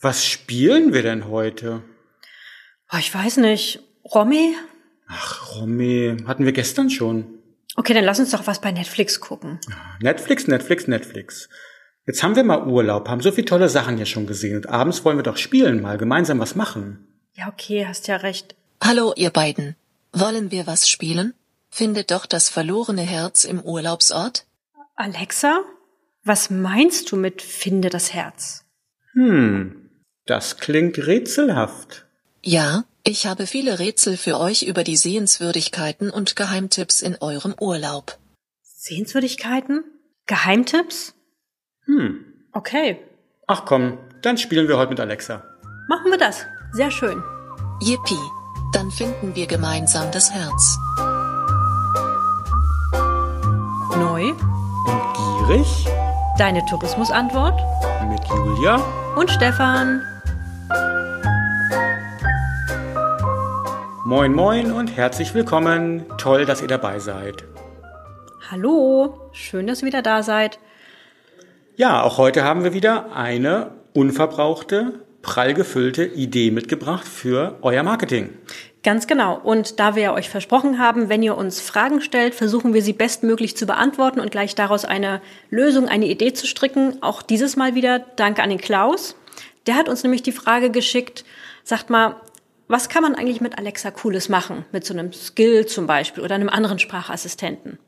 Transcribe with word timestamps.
Was 0.00 0.24
spielen 0.24 0.92
wir 0.92 1.02
denn 1.02 1.28
heute? 1.28 1.82
Ich 2.98 3.14
weiß 3.14 3.38
nicht. 3.38 3.80
Romy? 4.14 4.54
Ach, 5.08 5.56
Romy, 5.56 6.16
hatten 6.26 6.44
wir 6.44 6.52
gestern 6.52 6.90
schon. 6.90 7.26
Okay, 7.76 7.94
dann 7.94 8.04
lass 8.04 8.20
uns 8.20 8.30
doch 8.30 8.46
was 8.46 8.60
bei 8.60 8.72
Netflix 8.72 9.20
gucken. 9.20 9.60
Netflix, 10.00 10.46
Netflix, 10.46 10.86
Netflix. 10.86 11.48
Jetzt 12.06 12.22
haben 12.22 12.34
wir 12.34 12.44
mal 12.44 12.66
Urlaub, 12.66 13.08
haben 13.08 13.20
so 13.20 13.30
viele 13.30 13.44
tolle 13.44 13.68
Sachen 13.68 13.96
hier 13.96 14.06
schon 14.06 14.26
gesehen 14.26 14.56
und 14.56 14.68
abends 14.68 15.04
wollen 15.04 15.18
wir 15.18 15.22
doch 15.22 15.36
spielen, 15.36 15.80
mal 15.82 15.98
gemeinsam 15.98 16.38
was 16.38 16.54
machen. 16.54 17.06
Ja, 17.34 17.48
okay, 17.48 17.86
hast 17.86 18.08
ja 18.08 18.16
recht. 18.16 18.56
Hallo, 18.82 19.12
ihr 19.16 19.30
beiden. 19.30 19.76
Wollen 20.12 20.50
wir 20.50 20.66
was 20.66 20.88
spielen? 20.88 21.34
Findet 21.68 22.10
doch 22.10 22.26
das 22.26 22.48
verlorene 22.48 23.02
Herz 23.02 23.44
im 23.44 23.60
Urlaubsort? 23.60 24.46
Alexa? 24.96 25.60
Was 26.24 26.50
meinst 26.50 27.12
du 27.12 27.16
mit 27.16 27.42
finde 27.42 27.90
das 27.90 28.12
Herz? 28.12 28.64
Hm, 29.12 29.90
das 30.26 30.56
klingt 30.58 30.98
rätselhaft. 30.98 32.06
Ja, 32.42 32.84
ich 33.04 33.26
habe 33.26 33.46
viele 33.46 33.78
Rätsel 33.78 34.16
für 34.16 34.38
euch 34.38 34.62
über 34.62 34.84
die 34.84 34.96
Sehenswürdigkeiten 34.96 36.10
und 36.10 36.36
Geheimtipps 36.36 37.02
in 37.02 37.16
eurem 37.20 37.54
Urlaub. 37.60 38.18
Sehenswürdigkeiten? 38.62 39.84
Geheimtipps? 40.26 41.14
Hm, 41.86 42.24
Okay, 42.52 42.98
ach 43.46 43.64
komm, 43.64 43.96
dann 44.22 44.36
spielen 44.36 44.66
wir 44.68 44.76
heute 44.76 44.90
mit 44.90 44.98
Alexa. 45.00 45.44
machen 45.88 46.10
wir 46.10 46.18
das. 46.18 46.44
Sehr 46.72 46.90
schön. 46.90 47.22
Yippie, 47.80 48.18
dann 48.72 48.90
finden 48.90 49.34
wir 49.36 49.46
gemeinsam 49.46 50.10
das 50.12 50.30
Herz. 50.32 50.76
Neu, 53.96 54.30
Und 54.30 55.46
gierig 55.48 55.86
deine 56.38 56.64
Tourismusantwort 56.66 57.60
mit 58.08 58.24
Julia. 58.28 58.82
Und 59.20 59.30
Stefan. 59.30 60.00
Moin, 64.06 64.32
moin 64.32 64.72
und 64.72 64.96
herzlich 64.96 65.34
willkommen. 65.34 66.06
Toll, 66.16 66.46
dass 66.46 66.62
ihr 66.62 66.68
dabei 66.68 67.00
seid. 67.00 67.44
Hallo, 68.50 69.30
schön, 69.32 69.66
dass 69.66 69.82
ihr 69.82 69.88
wieder 69.88 70.00
da 70.00 70.22
seid. 70.22 70.58
Ja, 71.76 72.02
auch 72.02 72.16
heute 72.16 72.44
haben 72.44 72.64
wir 72.64 72.72
wieder 72.72 73.14
eine 73.14 73.72
unverbrauchte, 73.92 75.04
prall 75.20 75.52
gefüllte 75.52 76.06
Idee 76.06 76.50
mitgebracht 76.50 77.06
für 77.06 77.58
euer 77.60 77.82
Marketing. 77.82 78.30
Ganz 78.82 79.06
genau. 79.06 79.38
Und 79.38 79.78
da 79.78 79.94
wir 79.94 80.12
euch 80.14 80.30
versprochen 80.30 80.78
haben, 80.78 81.08
wenn 81.10 81.22
ihr 81.22 81.36
uns 81.36 81.60
Fragen 81.60 82.00
stellt, 82.00 82.34
versuchen 82.34 82.72
wir 82.72 82.80
sie 82.82 82.94
bestmöglich 82.94 83.56
zu 83.56 83.66
beantworten 83.66 84.20
und 84.20 84.30
gleich 84.30 84.54
daraus 84.54 84.86
eine 84.86 85.20
Lösung, 85.50 85.86
eine 85.86 86.06
Idee 86.06 86.32
zu 86.32 86.46
stricken. 86.46 87.02
Auch 87.02 87.20
dieses 87.20 87.56
Mal 87.56 87.74
wieder 87.74 87.98
danke 87.98 88.42
an 88.42 88.48
den 88.48 88.60
Klaus. 88.60 89.16
Der 89.66 89.74
hat 89.74 89.88
uns 89.90 90.02
nämlich 90.02 90.22
die 90.22 90.32
Frage 90.32 90.70
geschickt, 90.70 91.24
sagt 91.62 91.90
mal, 91.90 92.16
was 92.68 92.88
kann 92.88 93.02
man 93.02 93.14
eigentlich 93.14 93.42
mit 93.42 93.58
Alexa 93.58 93.90
Cooles 93.90 94.28
machen? 94.28 94.64
Mit 94.72 94.86
so 94.86 94.94
einem 94.94 95.12
Skill 95.12 95.66
zum 95.66 95.86
Beispiel 95.86 96.22
oder 96.22 96.36
einem 96.36 96.48
anderen 96.48 96.78
Sprachassistenten. 96.78 97.78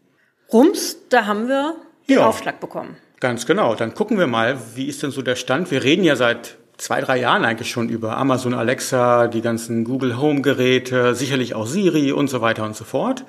Rums, 0.53 0.97
da 1.09 1.25
haben 1.25 1.49
wir 1.49 1.77
den 2.09 2.17
Ja. 2.19 2.27
Aufschlag 2.27 2.61
bekommen. 2.61 2.97
Ganz 3.21 3.47
genau. 3.47 3.75
Dann 3.77 3.95
gucken 3.95 4.19
wir 4.19 4.27
mal, 4.27 4.59
wie 4.75 4.87
ist 4.89 5.03
denn 5.03 5.13
so 5.13 5.23
der 5.23 5.37
Stand? 5.37 5.71
Wir 5.71 5.85
reden 5.85 6.05
ja 6.05 6.17
seit 6.17 6.59
zwei, 6.83 7.01
drei 7.01 7.21
Jahren 7.21 7.45
eigentlich 7.45 7.71
schon 7.71 7.89
über 7.89 8.17
Amazon 8.17 8.55
Alexa, 8.55 9.29
die 9.29 9.41
ganzen 9.41 9.85
Google 9.85 10.19
Home 10.19 10.43
Geräte, 10.43 11.15
sicherlich 11.15 11.55
auch 11.55 11.65
Siri 11.65 12.11
und 12.11 12.29
so 12.29 12.41
weiter 12.41 12.65
und 12.65 12.75
so 12.75 12.83
fort. 12.83 13.25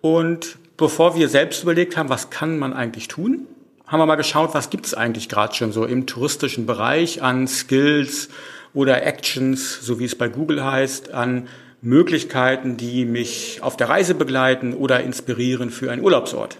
Und 0.00 0.58
bevor 0.76 1.16
wir 1.16 1.28
selbst 1.28 1.64
überlegt 1.64 1.96
haben, 1.96 2.08
was 2.08 2.30
kann 2.30 2.56
man 2.56 2.72
eigentlich 2.72 3.08
tun, 3.08 3.46
haben 3.88 3.98
wir 3.98 4.06
mal 4.06 4.14
geschaut, 4.14 4.54
was 4.54 4.70
gibt 4.70 4.86
es 4.86 4.94
eigentlich 4.94 5.28
gerade 5.28 5.52
schon 5.56 5.72
so 5.72 5.84
im 5.84 6.06
touristischen 6.06 6.66
Bereich 6.66 7.20
an 7.20 7.48
Skills 7.48 8.28
oder 8.74 9.04
Actions, 9.04 9.84
so 9.84 9.98
wie 9.98 10.04
es 10.04 10.16
bei 10.16 10.28
Google 10.28 10.64
heißt, 10.64 11.12
an 11.12 11.48
Möglichkeiten, 11.82 12.76
die 12.76 13.06
mich 13.06 13.58
auf 13.60 13.76
der 13.76 13.88
Reise 13.88 14.14
begleiten 14.14 14.72
oder 14.72 15.02
inspirieren 15.02 15.70
für 15.70 15.90
einen 15.90 16.02
Urlaubsort. 16.02 16.58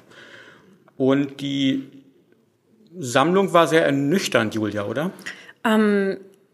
Und 0.97 1.41
die 1.41 1.84
Sammlung 2.99 3.53
war 3.53 3.69
sehr 3.69 3.87
ernüchternd, 3.87 4.56
Julia, 4.56 4.84
oder? 4.84 5.12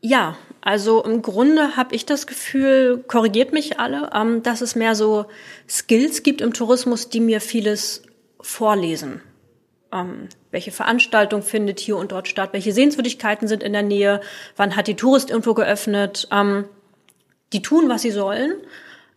Ja, 0.03 0.37
also 0.63 1.03
im 1.05 1.23
Grunde 1.23 1.77
habe 1.77 1.95
ich 1.95 2.07
das 2.07 2.27
Gefühl, 2.27 3.05
korrigiert 3.07 3.53
mich 3.53 3.79
alle, 3.79 4.11
ähm, 4.15 4.43
dass 4.43 4.61
es 4.61 4.75
mehr 4.75 4.95
so 4.95 5.27
Skills 5.69 6.23
gibt 6.23 6.41
im 6.41 6.53
Tourismus, 6.53 7.09
die 7.09 7.21
mir 7.21 7.41
vieles 7.41 8.03
vorlesen. 8.41 9.21
Ähm, 9.93 10.29
welche 10.51 10.71
Veranstaltung 10.71 11.43
findet 11.43 11.81
hier 11.81 11.97
und 11.97 12.13
dort 12.13 12.29
statt? 12.29 12.51
Welche 12.53 12.73
Sehenswürdigkeiten 12.73 13.49
sind 13.49 13.63
in 13.63 13.73
der 13.73 13.83
Nähe? 13.83 14.21
Wann 14.57 14.77
hat 14.77 14.87
die 14.87 14.97
Tourist 14.97 15.31
irgendwo 15.31 15.55
geöffnet? 15.55 16.29
Ähm, 16.31 16.65
die 17.53 17.63
tun, 17.63 17.89
was 17.89 18.03
sie 18.03 18.11
sollen. 18.11 18.55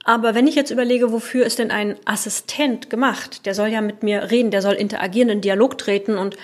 Aber 0.03 0.35
wenn 0.35 0.47
ich 0.47 0.55
jetzt 0.55 0.71
überlege, 0.71 1.11
wofür 1.11 1.45
ist 1.45 1.59
denn 1.59 1.71
ein 1.71 1.95
Assistent 2.05 2.89
gemacht? 2.89 3.45
Der 3.45 3.53
soll 3.53 3.69
ja 3.69 3.79
mit 3.79 4.03
mir 4.03 4.31
reden, 4.31 4.51
der 4.51 4.61
soll 4.61 4.73
interagieren, 4.73 5.29
in 5.29 5.41
Dialog 5.41 5.77
treten 5.77 6.17
und 6.17 6.35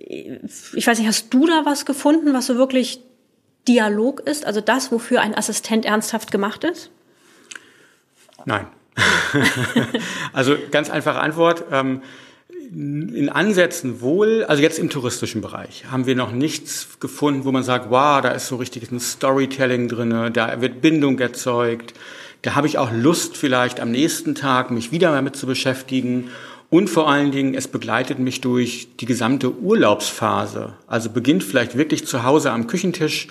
ich 0.00 0.86
weiß 0.86 0.98
nicht, 0.98 1.08
hast 1.08 1.34
du 1.34 1.46
da 1.46 1.62
was 1.64 1.84
gefunden, 1.84 2.32
was 2.32 2.46
so 2.46 2.56
wirklich 2.56 3.00
Dialog 3.66 4.20
ist? 4.20 4.46
Also 4.46 4.60
das, 4.60 4.92
wofür 4.92 5.20
ein 5.20 5.34
Assistent 5.36 5.84
ernsthaft 5.84 6.30
gemacht 6.30 6.64
ist? 6.64 6.90
Nein. 8.44 8.66
also 10.32 10.56
ganz 10.70 10.90
einfache 10.90 11.20
Antwort. 11.20 11.64
Ähm, 11.72 12.02
in 12.70 13.30
Ansätzen 13.30 14.02
wohl, 14.02 14.44
also 14.44 14.62
jetzt 14.62 14.78
im 14.78 14.90
touristischen 14.90 15.40
Bereich, 15.40 15.86
haben 15.90 16.06
wir 16.06 16.14
noch 16.14 16.32
nichts 16.32 17.00
gefunden, 17.00 17.44
wo 17.44 17.52
man 17.52 17.62
sagt, 17.62 17.90
wow, 17.90 18.20
da 18.20 18.30
ist 18.30 18.46
so 18.46 18.56
richtig 18.56 18.90
ein 18.92 19.00
Storytelling 19.00 19.88
drinne, 19.88 20.30
da 20.30 20.60
wird 20.60 20.82
Bindung 20.82 21.18
erzeugt, 21.18 21.94
da 22.42 22.54
habe 22.54 22.66
ich 22.66 22.76
auch 22.76 22.92
Lust 22.92 23.38
vielleicht 23.38 23.80
am 23.80 23.90
nächsten 23.90 24.34
Tag 24.34 24.70
mich 24.70 24.92
wieder 24.92 25.12
damit 25.12 25.34
zu 25.34 25.46
beschäftigen 25.46 26.30
und 26.70 26.88
vor 26.88 27.08
allen 27.08 27.30
Dingen, 27.32 27.54
es 27.54 27.68
begleitet 27.68 28.18
mich 28.18 28.40
durch 28.40 28.88
die 29.00 29.06
gesamte 29.06 29.52
Urlaubsphase. 29.52 30.74
Also 30.86 31.10
beginnt 31.10 31.42
vielleicht 31.42 31.76
wirklich 31.78 32.06
zu 32.06 32.24
Hause 32.24 32.50
am 32.52 32.66
Küchentisch 32.66 33.28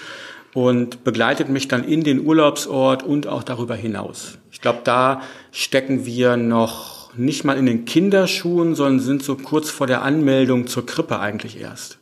und 0.54 1.04
begleitet 1.04 1.50
mich 1.50 1.68
dann 1.68 1.84
in 1.84 2.04
den 2.04 2.26
Urlaubsort 2.26 3.04
und 3.04 3.28
auch 3.28 3.44
darüber 3.44 3.76
hinaus. 3.76 4.40
Ich 4.52 4.60
glaube, 4.60 4.80
da 4.84 5.22
stecken 5.52 6.06
wir 6.06 6.36
noch 6.36 7.16
nicht 7.16 7.44
mal 7.44 7.58
in 7.58 7.68
den 7.68 7.86
Kinderschuhen, 7.86 8.74
sondern 8.74 9.00
sind 9.00 9.24
so 9.24 9.36
kurz 9.36 9.70
vor 9.70 9.86
der 9.88 10.02
Anmeldung 10.02 10.68
zur 10.68 10.86
Krippe 10.86 11.20
eigentlich 11.20 11.60
erst. 11.60 12.00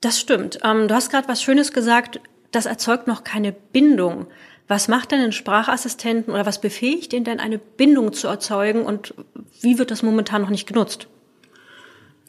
Das 0.00 0.18
stimmt. 0.18 0.58
Ähm, 0.64 0.88
du 0.88 0.94
hast 0.94 1.10
gerade 1.10 1.28
was 1.28 1.42
Schönes 1.42 1.72
gesagt, 1.72 2.20
das 2.50 2.66
erzeugt 2.66 3.06
noch 3.06 3.22
keine 3.22 3.52
Bindung. 3.52 4.26
Was 4.70 4.86
macht 4.86 5.10
denn 5.10 5.18
ein 5.18 5.32
Sprachassistenten 5.32 6.32
oder 6.32 6.46
was 6.46 6.60
befähigt 6.60 7.12
ihn 7.12 7.24
denn, 7.24 7.40
eine 7.40 7.58
Bindung 7.58 8.12
zu 8.12 8.28
erzeugen 8.28 8.82
und 8.82 9.14
wie 9.60 9.78
wird 9.78 9.90
das 9.90 10.04
momentan 10.04 10.42
noch 10.42 10.48
nicht 10.48 10.68
genutzt? 10.68 11.08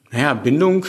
Naja, 0.10 0.34
Bindung 0.34 0.88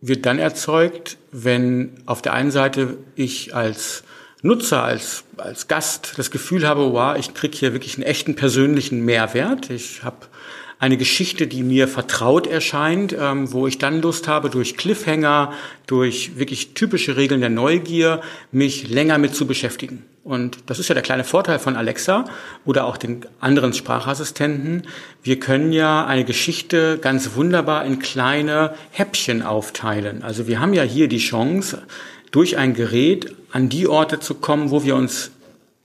wird 0.00 0.26
dann 0.26 0.38
erzeugt, 0.38 1.18
wenn 1.32 1.94
auf 2.06 2.22
der 2.22 2.34
einen 2.34 2.52
Seite 2.52 2.98
ich 3.16 3.52
als 3.52 4.04
Nutzer, 4.42 4.84
als, 4.84 5.24
als 5.38 5.66
Gast 5.66 6.12
das 6.18 6.30
Gefühl 6.30 6.68
habe, 6.68 6.92
wow, 6.92 7.16
ich 7.18 7.34
kriege 7.34 7.58
hier 7.58 7.72
wirklich 7.72 7.96
einen 7.96 8.06
echten 8.06 8.36
persönlichen 8.36 9.04
Mehrwert. 9.04 9.70
Ich 9.70 10.04
habe 10.04 10.28
eine 10.80 10.96
Geschichte, 10.96 11.46
die 11.46 11.62
mir 11.62 11.86
vertraut 11.86 12.46
erscheint, 12.46 13.14
ähm, 13.16 13.52
wo 13.52 13.66
ich 13.66 13.76
dann 13.76 14.00
Lust 14.00 14.26
habe, 14.26 14.48
durch 14.48 14.78
Cliffhanger, 14.78 15.52
durch 15.86 16.38
wirklich 16.38 16.72
typische 16.72 17.18
Regeln 17.18 17.42
der 17.42 17.50
Neugier, 17.50 18.22
mich 18.50 18.88
länger 18.88 19.18
mit 19.18 19.34
zu 19.34 19.46
beschäftigen. 19.46 20.04
Und 20.24 20.58
das 20.66 20.78
ist 20.78 20.88
ja 20.88 20.94
der 20.94 21.02
kleine 21.02 21.24
Vorteil 21.24 21.58
von 21.58 21.76
Alexa 21.76 22.24
oder 22.64 22.86
auch 22.86 22.96
den 22.96 23.26
anderen 23.40 23.74
Sprachassistenten. 23.74 24.86
Wir 25.22 25.38
können 25.38 25.72
ja 25.72 26.06
eine 26.06 26.24
Geschichte 26.24 26.98
ganz 26.98 27.34
wunderbar 27.34 27.84
in 27.84 27.98
kleine 27.98 28.74
Häppchen 28.90 29.42
aufteilen. 29.42 30.22
Also 30.22 30.46
wir 30.46 30.60
haben 30.60 30.72
ja 30.72 30.82
hier 30.82 31.08
die 31.08 31.18
Chance, 31.18 31.82
durch 32.30 32.56
ein 32.56 32.74
Gerät 32.74 33.34
an 33.50 33.68
die 33.68 33.88
Orte 33.88 34.20
zu 34.20 34.34
kommen, 34.34 34.70
wo 34.70 34.84
wir 34.84 34.94
uns 34.94 35.32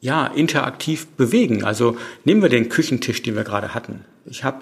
ja 0.06 0.28
interaktiv 0.28 1.08
bewegen. 1.08 1.64
Also 1.64 1.98
nehmen 2.24 2.42
wir 2.42 2.50
den 2.50 2.70
Küchentisch, 2.70 3.22
den 3.24 3.36
wir 3.36 3.44
gerade 3.44 3.74
hatten. 3.74 4.06
Ich 4.26 4.44
habe 4.44 4.60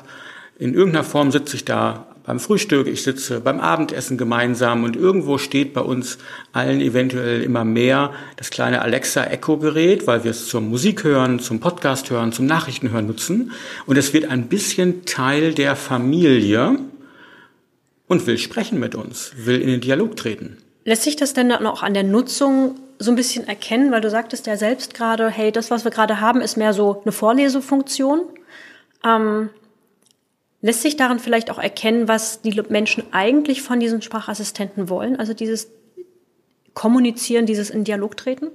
in 0.58 0.74
irgendeiner 0.74 1.04
Form 1.04 1.32
sitze 1.32 1.56
ich 1.56 1.66
da 1.66 2.08
beim 2.26 2.40
Frühstück, 2.40 2.88
ich 2.88 3.04
sitze 3.04 3.42
beim 3.42 3.60
Abendessen 3.60 4.18
gemeinsam 4.18 4.86
und 4.86 4.96
irgendwo 4.96 5.38
steht 5.38 5.74
bei 5.74 5.82
uns 5.82 6.20
allen 6.54 6.80
eventuell 6.80 7.44
immer 7.44 7.66
mehr 7.66 8.14
das 8.38 8.50
kleine 8.50 8.82
Alexa 8.82 9.26
Echo 9.26 9.58
Gerät, 9.58 10.08
weil 10.08 10.24
wir 10.24 10.32
es 10.32 10.48
zum 10.48 10.70
Musik 10.70 11.04
hören, 11.04 11.42
zum 11.42 11.60
Podcast 11.60 12.10
hören, 12.10 12.32
zum 12.32 12.46
Nachrichten 12.46 12.92
hören 12.92 13.08
nutzen 13.08 13.52
und 13.86 13.98
es 13.98 14.14
wird 14.14 14.26
ein 14.26 14.48
bisschen 14.48 15.06
Teil 15.06 15.54
der 15.54 15.76
Familie 15.76 16.80
und 18.08 18.26
will 18.26 18.38
sprechen 18.38 18.80
mit 18.80 18.96
uns, 18.96 19.34
will 19.36 19.60
in 19.60 19.68
den 19.68 19.82
Dialog 19.82 20.16
treten. 20.16 20.58
Lässt 20.86 21.04
sich 21.04 21.18
das 21.18 21.34
denn 21.34 21.50
dann 21.50 21.66
auch 21.66 21.84
an 21.84 21.94
der 21.94 22.04
Nutzung 22.04 22.76
so 23.00 23.12
ein 23.12 23.16
bisschen 23.16 23.48
erkennen, 23.48 23.92
weil 23.92 24.02
du 24.02 24.10
sagtest 24.10 24.48
ja 24.48 24.58
selbst 24.58 24.94
gerade, 24.94 25.30
hey, 25.30 25.52
das, 25.52 25.72
was 25.72 25.84
wir 25.84 25.92
gerade 25.92 26.20
haben, 26.20 26.42
ist 26.42 26.58
mehr 26.58 26.74
so 26.74 27.02
eine 27.04 27.12
Vorlesefunktion. 27.12 28.22
Ähm, 29.06 29.50
lässt 30.62 30.82
sich 30.82 30.96
daran 30.96 31.20
vielleicht 31.20 31.52
auch 31.52 31.60
erkennen, 31.60 32.08
was 32.08 32.42
die 32.42 32.62
Menschen 32.70 33.04
eigentlich 33.12 33.62
von 33.62 33.80
diesen 33.80 34.02
Sprachassistenten 34.02 34.90
wollen? 34.90 35.18
Also 35.20 35.34
dieses 35.34 35.70
Kommunizieren, 36.74 37.46
dieses 37.46 37.70
in 37.70 37.84
Dialog 37.84 38.18
treten? 38.18 38.48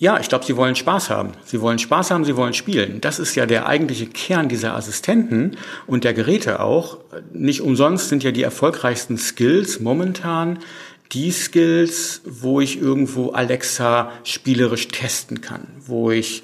Ja, 0.00 0.20
ich 0.20 0.28
glaube, 0.28 0.44
sie 0.44 0.56
wollen 0.56 0.76
Spaß 0.76 1.10
haben. 1.10 1.32
Sie 1.44 1.60
wollen 1.60 1.80
Spaß 1.80 2.12
haben, 2.12 2.24
sie 2.24 2.36
wollen 2.36 2.54
spielen. 2.54 3.00
Das 3.00 3.18
ist 3.18 3.34
ja 3.34 3.46
der 3.46 3.66
eigentliche 3.66 4.06
Kern 4.06 4.48
dieser 4.48 4.76
Assistenten 4.76 5.56
und 5.88 6.04
der 6.04 6.14
Geräte 6.14 6.60
auch. 6.60 6.98
Nicht 7.32 7.62
umsonst 7.62 8.08
sind 8.08 8.22
ja 8.22 8.30
die 8.30 8.44
erfolgreichsten 8.44 9.18
Skills 9.18 9.80
momentan 9.80 10.60
die 11.12 11.30
Skills, 11.30 12.20
wo 12.24 12.60
ich 12.60 12.80
irgendwo 12.80 13.30
Alexa 13.30 14.12
spielerisch 14.24 14.88
testen 14.88 15.40
kann, 15.40 15.66
wo 15.86 16.10
ich 16.10 16.42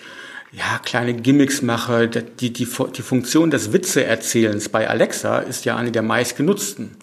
ja, 0.52 0.78
kleine 0.84 1.14
Gimmicks 1.14 1.62
mache. 1.62 2.08
Die, 2.08 2.52
die, 2.52 2.66
die 2.66 3.02
Funktion 3.02 3.50
des 3.50 3.72
Witzeerzählens 3.72 4.68
bei 4.68 4.88
Alexa 4.88 5.38
ist 5.38 5.64
ja 5.64 5.76
eine 5.76 5.90
der 5.90 6.02
meistgenutzten. 6.02 6.96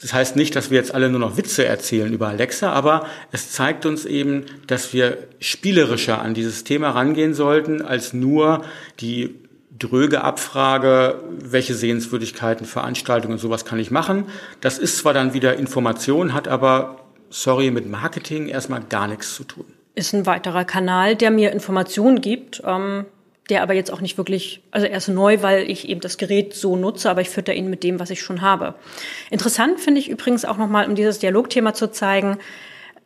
Das 0.00 0.12
heißt 0.12 0.36
nicht, 0.36 0.54
dass 0.54 0.70
wir 0.70 0.78
jetzt 0.78 0.94
alle 0.94 1.10
nur 1.10 1.18
noch 1.18 1.36
Witze 1.36 1.64
erzählen 1.64 2.12
über 2.12 2.28
Alexa, 2.28 2.72
aber 2.72 3.06
es 3.32 3.50
zeigt 3.50 3.84
uns 3.84 4.04
eben, 4.04 4.44
dass 4.68 4.92
wir 4.92 5.18
spielerischer 5.40 6.22
an 6.22 6.34
dieses 6.34 6.62
Thema 6.62 6.90
rangehen 6.90 7.34
sollten, 7.34 7.82
als 7.82 8.12
nur 8.12 8.64
die 9.00 9.34
dröge 9.78 10.22
Abfrage, 10.22 11.22
welche 11.30 11.74
Sehenswürdigkeiten, 11.74 12.66
Veranstaltungen 12.66 13.34
und 13.34 13.38
sowas 13.38 13.64
kann 13.64 13.78
ich 13.78 13.90
machen. 13.90 14.26
Das 14.60 14.78
ist 14.78 14.98
zwar 14.98 15.14
dann 15.14 15.34
wieder 15.34 15.56
Information, 15.56 16.34
hat 16.34 16.48
aber, 16.48 17.04
sorry, 17.30 17.70
mit 17.70 17.88
Marketing 17.88 18.48
erstmal 18.48 18.82
gar 18.82 19.08
nichts 19.08 19.34
zu 19.34 19.44
tun. 19.44 19.66
Ist 19.94 20.14
ein 20.14 20.26
weiterer 20.26 20.64
Kanal, 20.64 21.16
der 21.16 21.30
mir 21.30 21.52
Informationen 21.52 22.20
gibt. 22.20 22.62
Ähm 22.64 23.06
der 23.48 23.62
aber 23.62 23.74
jetzt 23.74 23.90
auch 23.90 24.00
nicht 24.00 24.18
wirklich, 24.18 24.62
also 24.70 24.86
er 24.86 24.98
ist 24.98 25.08
neu, 25.08 25.42
weil 25.42 25.70
ich 25.70 25.88
eben 25.88 26.00
das 26.00 26.18
Gerät 26.18 26.54
so 26.54 26.76
nutze, 26.76 27.10
aber 27.10 27.20
ich 27.20 27.30
fütter 27.30 27.54
ihn 27.54 27.70
mit 27.70 27.82
dem, 27.82 27.98
was 27.98 28.10
ich 28.10 28.20
schon 28.20 28.42
habe. 28.42 28.74
Interessant 29.30 29.80
finde 29.80 30.00
ich 30.00 30.10
übrigens 30.10 30.44
auch 30.44 30.58
nochmal, 30.58 30.86
um 30.86 30.94
dieses 30.94 31.18
Dialogthema 31.18 31.72
zu 31.72 31.90
zeigen, 31.90 32.38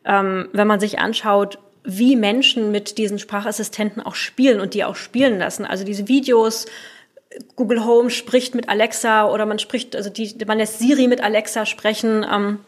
ähm, 0.05 0.49
wenn 0.51 0.67
man 0.67 0.79
sich 0.79 0.99
anschaut, 0.99 1.59
wie 1.83 2.15
Menschen 2.15 2.71
mit 2.71 2.97
diesen 2.97 3.19
Sprachassistenten 3.19 4.01
auch 4.01 4.15
spielen 4.15 4.59
und 4.61 4.73
die 4.73 4.83
auch 4.83 4.95
spielen 4.95 5.39
lassen. 5.39 5.65
Also 5.65 5.83
diese 5.83 6.07
Videos, 6.07 6.65
Google 7.55 7.85
Home 7.85 8.09
spricht 8.09 8.55
mit 8.55 8.69
Alexa 8.69 9.29
oder 9.29 9.45
man 9.45 9.59
spricht, 9.59 9.95
also 9.95 10.09
die, 10.09 10.35
man 10.45 10.57
lässt 10.57 10.79
Siri 10.79 11.07
mit 11.07 11.21
Alexa 11.21 11.65
sprechen. 11.65 12.25
Ähm, 12.31 12.59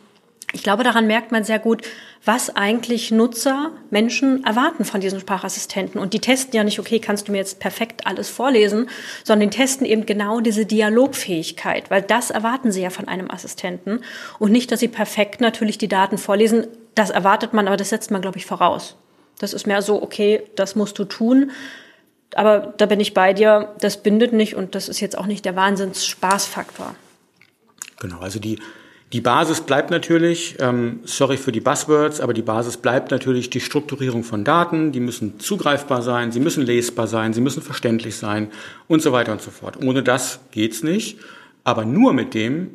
ich 0.53 0.63
glaube, 0.63 0.83
daran 0.83 1.07
merkt 1.07 1.31
man 1.31 1.43
sehr 1.43 1.59
gut, 1.59 1.81
was 2.23 2.55
eigentlich 2.55 3.11
Nutzer, 3.11 3.71
Menschen 3.89 4.43
erwarten 4.45 4.85
von 4.85 5.01
diesen 5.01 5.19
Sprachassistenten. 5.19 5.99
Und 5.99 6.13
die 6.13 6.19
testen 6.19 6.55
ja 6.55 6.63
nicht, 6.63 6.79
okay, 6.79 6.99
kannst 6.99 7.27
du 7.27 7.31
mir 7.31 7.39
jetzt 7.39 7.59
perfekt 7.59 8.07
alles 8.07 8.29
vorlesen, 8.29 8.89
sondern 9.23 9.49
die 9.49 9.57
testen 9.57 9.85
eben 9.85 10.05
genau 10.05 10.39
diese 10.39 10.65
Dialogfähigkeit, 10.65 11.91
weil 11.91 12.01
das 12.01 12.31
erwarten 12.31 12.71
sie 12.71 12.81
ja 12.81 12.89
von 12.89 13.07
einem 13.07 13.29
Assistenten. 13.29 14.01
Und 14.39 14.51
nicht, 14.51 14.71
dass 14.71 14.79
sie 14.79 14.87
perfekt 14.87 15.41
natürlich 15.41 15.77
die 15.77 15.89
Daten 15.89 16.17
vorlesen. 16.17 16.67
Das 16.95 17.09
erwartet 17.09 17.53
man, 17.53 17.67
aber 17.67 17.77
das 17.77 17.89
setzt 17.89 18.11
man, 18.11 18.21
glaube 18.21 18.37
ich, 18.37 18.45
voraus. 18.45 18.95
Das 19.39 19.53
ist 19.53 19.67
mehr 19.67 19.81
so, 19.81 20.01
okay, 20.01 20.43
das 20.55 20.75
musst 20.75 20.97
du 20.99 21.05
tun. 21.05 21.51
Aber 22.35 22.73
da 22.77 22.85
bin 22.85 22.99
ich 22.99 23.13
bei 23.13 23.33
dir, 23.33 23.73
das 23.79 24.01
bindet 24.01 24.33
nicht 24.33 24.55
und 24.55 24.75
das 24.75 24.89
ist 24.89 24.99
jetzt 24.99 25.17
auch 25.17 25.25
nicht 25.25 25.45
der 25.45 25.55
Wahnsinns-Spaßfaktor. 25.55 26.95
Genau, 27.99 28.19
also 28.19 28.39
die 28.39 28.59
die 29.13 29.21
Basis 29.21 29.61
bleibt 29.61 29.91
natürlich, 29.91 30.57
ähm, 30.59 30.99
sorry 31.05 31.37
für 31.37 31.51
die 31.51 31.61
Buzzwords, 31.61 32.19
aber 32.19 32.33
die 32.33 32.41
Basis 32.41 32.77
bleibt 32.77 33.11
natürlich 33.11 33.49
die 33.49 33.61
Strukturierung 33.61 34.23
von 34.23 34.43
Daten. 34.43 34.91
Die 34.91 34.99
müssen 34.99 35.39
zugreifbar 35.39 36.01
sein, 36.01 36.31
sie 36.31 36.39
müssen 36.39 36.65
lesbar 36.65 37.07
sein, 37.07 37.31
sie 37.31 37.39
müssen 37.39 37.61
verständlich 37.61 38.17
sein 38.17 38.51
und 38.87 39.01
so 39.01 39.11
weiter 39.11 39.31
und 39.31 39.41
so 39.41 39.51
fort. 39.51 39.81
Ohne 39.81 40.03
das 40.03 40.39
geht's 40.51 40.83
nicht. 40.83 41.19
Aber 41.63 41.85
nur 41.85 42.13
mit 42.13 42.33
dem 42.33 42.71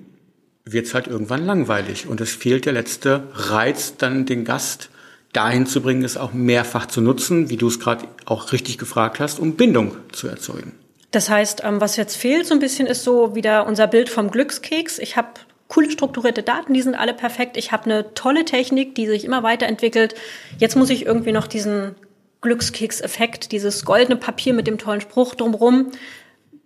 wird's 0.64 0.94
halt 0.94 1.08
irgendwann 1.08 1.44
langweilig. 1.44 2.06
Und 2.06 2.20
es 2.20 2.32
fehlt 2.32 2.64
der 2.64 2.72
letzte 2.72 3.24
Reiz, 3.34 3.96
dann 3.98 4.24
den 4.24 4.44
Gast 4.44 4.88
dahin 5.32 5.66
zu 5.66 5.80
bringen, 5.80 6.04
es 6.04 6.16
auch 6.16 6.32
mehrfach 6.32 6.86
zu 6.86 7.00
nutzen, 7.00 7.50
wie 7.50 7.56
du 7.56 7.68
es 7.68 7.78
gerade 7.78 8.04
auch 8.24 8.52
richtig 8.52 8.78
gefragt 8.78 9.20
hast, 9.20 9.38
um 9.38 9.54
Bindung 9.54 9.96
zu 10.12 10.28
erzeugen. 10.28 10.72
Das 11.10 11.28
heißt, 11.28 11.62
ähm, 11.64 11.80
was 11.80 11.96
jetzt 11.96 12.16
fehlt 12.16 12.46
so 12.46 12.54
ein 12.54 12.60
bisschen, 12.60 12.86
ist 12.86 13.04
so 13.04 13.34
wieder 13.34 13.66
unser 13.66 13.86
Bild 13.86 14.08
vom 14.08 14.30
Glückskeks. 14.30 14.98
Ich 14.98 15.16
habe 15.16 15.28
coole 15.68 15.90
strukturierte 15.90 16.42
Daten, 16.42 16.74
die 16.74 16.82
sind 16.82 16.94
alle 16.94 17.14
perfekt. 17.14 17.56
Ich 17.56 17.72
habe 17.72 17.84
eine 17.84 18.14
tolle 18.14 18.44
Technik, 18.44 18.94
die 18.94 19.06
sich 19.06 19.24
immer 19.24 19.42
weiterentwickelt. 19.42 20.14
Jetzt 20.58 20.76
muss 20.76 20.90
ich 20.90 21.06
irgendwie 21.06 21.32
noch 21.32 21.46
diesen 21.46 21.94
Glückskeks-Effekt, 22.40 23.52
dieses 23.52 23.84
goldene 23.84 24.16
Papier 24.16 24.54
mit 24.54 24.66
dem 24.66 24.78
tollen 24.78 25.00
Spruch 25.00 25.34
drumrum 25.34 25.90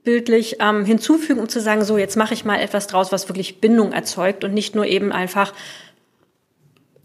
bildlich 0.04 0.56
ähm, 0.60 0.84
hinzufügen, 0.84 1.40
um 1.40 1.48
zu 1.48 1.60
sagen, 1.60 1.84
so 1.84 1.96
jetzt 1.96 2.16
mache 2.16 2.34
ich 2.34 2.44
mal 2.44 2.60
etwas 2.60 2.86
draus, 2.86 3.10
was 3.10 3.28
wirklich 3.28 3.60
Bindung 3.60 3.92
erzeugt 3.92 4.44
und 4.44 4.52
nicht 4.52 4.74
nur 4.74 4.86
eben 4.86 5.12
einfach 5.12 5.52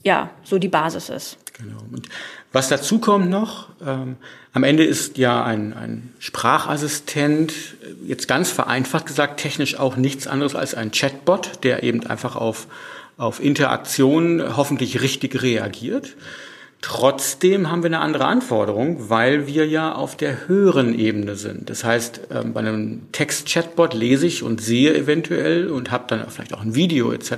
ja 0.04 0.30
so 0.44 0.60
die 0.60 0.68
Basis 0.68 1.10
ist. 1.10 1.38
Genau. 1.60 1.80
Und 1.92 2.08
was 2.54 2.70
dazu 2.70 3.00
kommt 3.00 3.30
noch, 3.30 3.68
ähm, 3.86 4.16
am 4.54 4.64
Ende 4.64 4.84
ist 4.84 5.18
ja 5.18 5.44
ein, 5.44 5.74
ein 5.74 6.14
Sprachassistent, 6.20 7.54
jetzt 8.06 8.28
ganz 8.28 8.50
vereinfacht 8.50 9.06
gesagt, 9.06 9.40
technisch 9.40 9.78
auch 9.78 9.98
nichts 9.98 10.26
anderes 10.26 10.56
als 10.56 10.74
ein 10.74 10.92
Chatbot, 10.92 11.64
der 11.64 11.84
eben 11.84 12.08
einfach 12.08 12.36
auf, 12.36 12.68
auf 13.18 13.44
Interaktion 13.44 14.56
hoffentlich 14.56 15.02
richtig 15.02 15.42
reagiert. 15.42 16.16
Trotzdem 16.82 17.70
haben 17.70 17.84
wir 17.84 17.88
eine 17.88 18.00
andere 18.00 18.26
Anforderung, 18.26 19.10
weil 19.10 19.46
wir 19.46 19.68
ja 19.68 19.94
auf 19.94 20.16
der 20.16 20.48
höheren 20.48 20.98
Ebene 20.98 21.36
sind. 21.36 21.70
Das 21.70 21.84
heißt, 21.84 22.22
ähm, 22.32 22.54
bei 22.54 22.62
einem 22.62 23.12
Text-Chatbot 23.12 23.94
lese 23.94 24.28
ich 24.28 24.44
und 24.44 24.62
sehe 24.62 24.96
eventuell 24.96 25.70
und 25.70 25.92
habe 25.92 26.06
dann 26.08 26.30
vielleicht 26.30 26.54
auch 26.54 26.62
ein 26.62 26.76
Video 26.76 27.12
etc. 27.12 27.34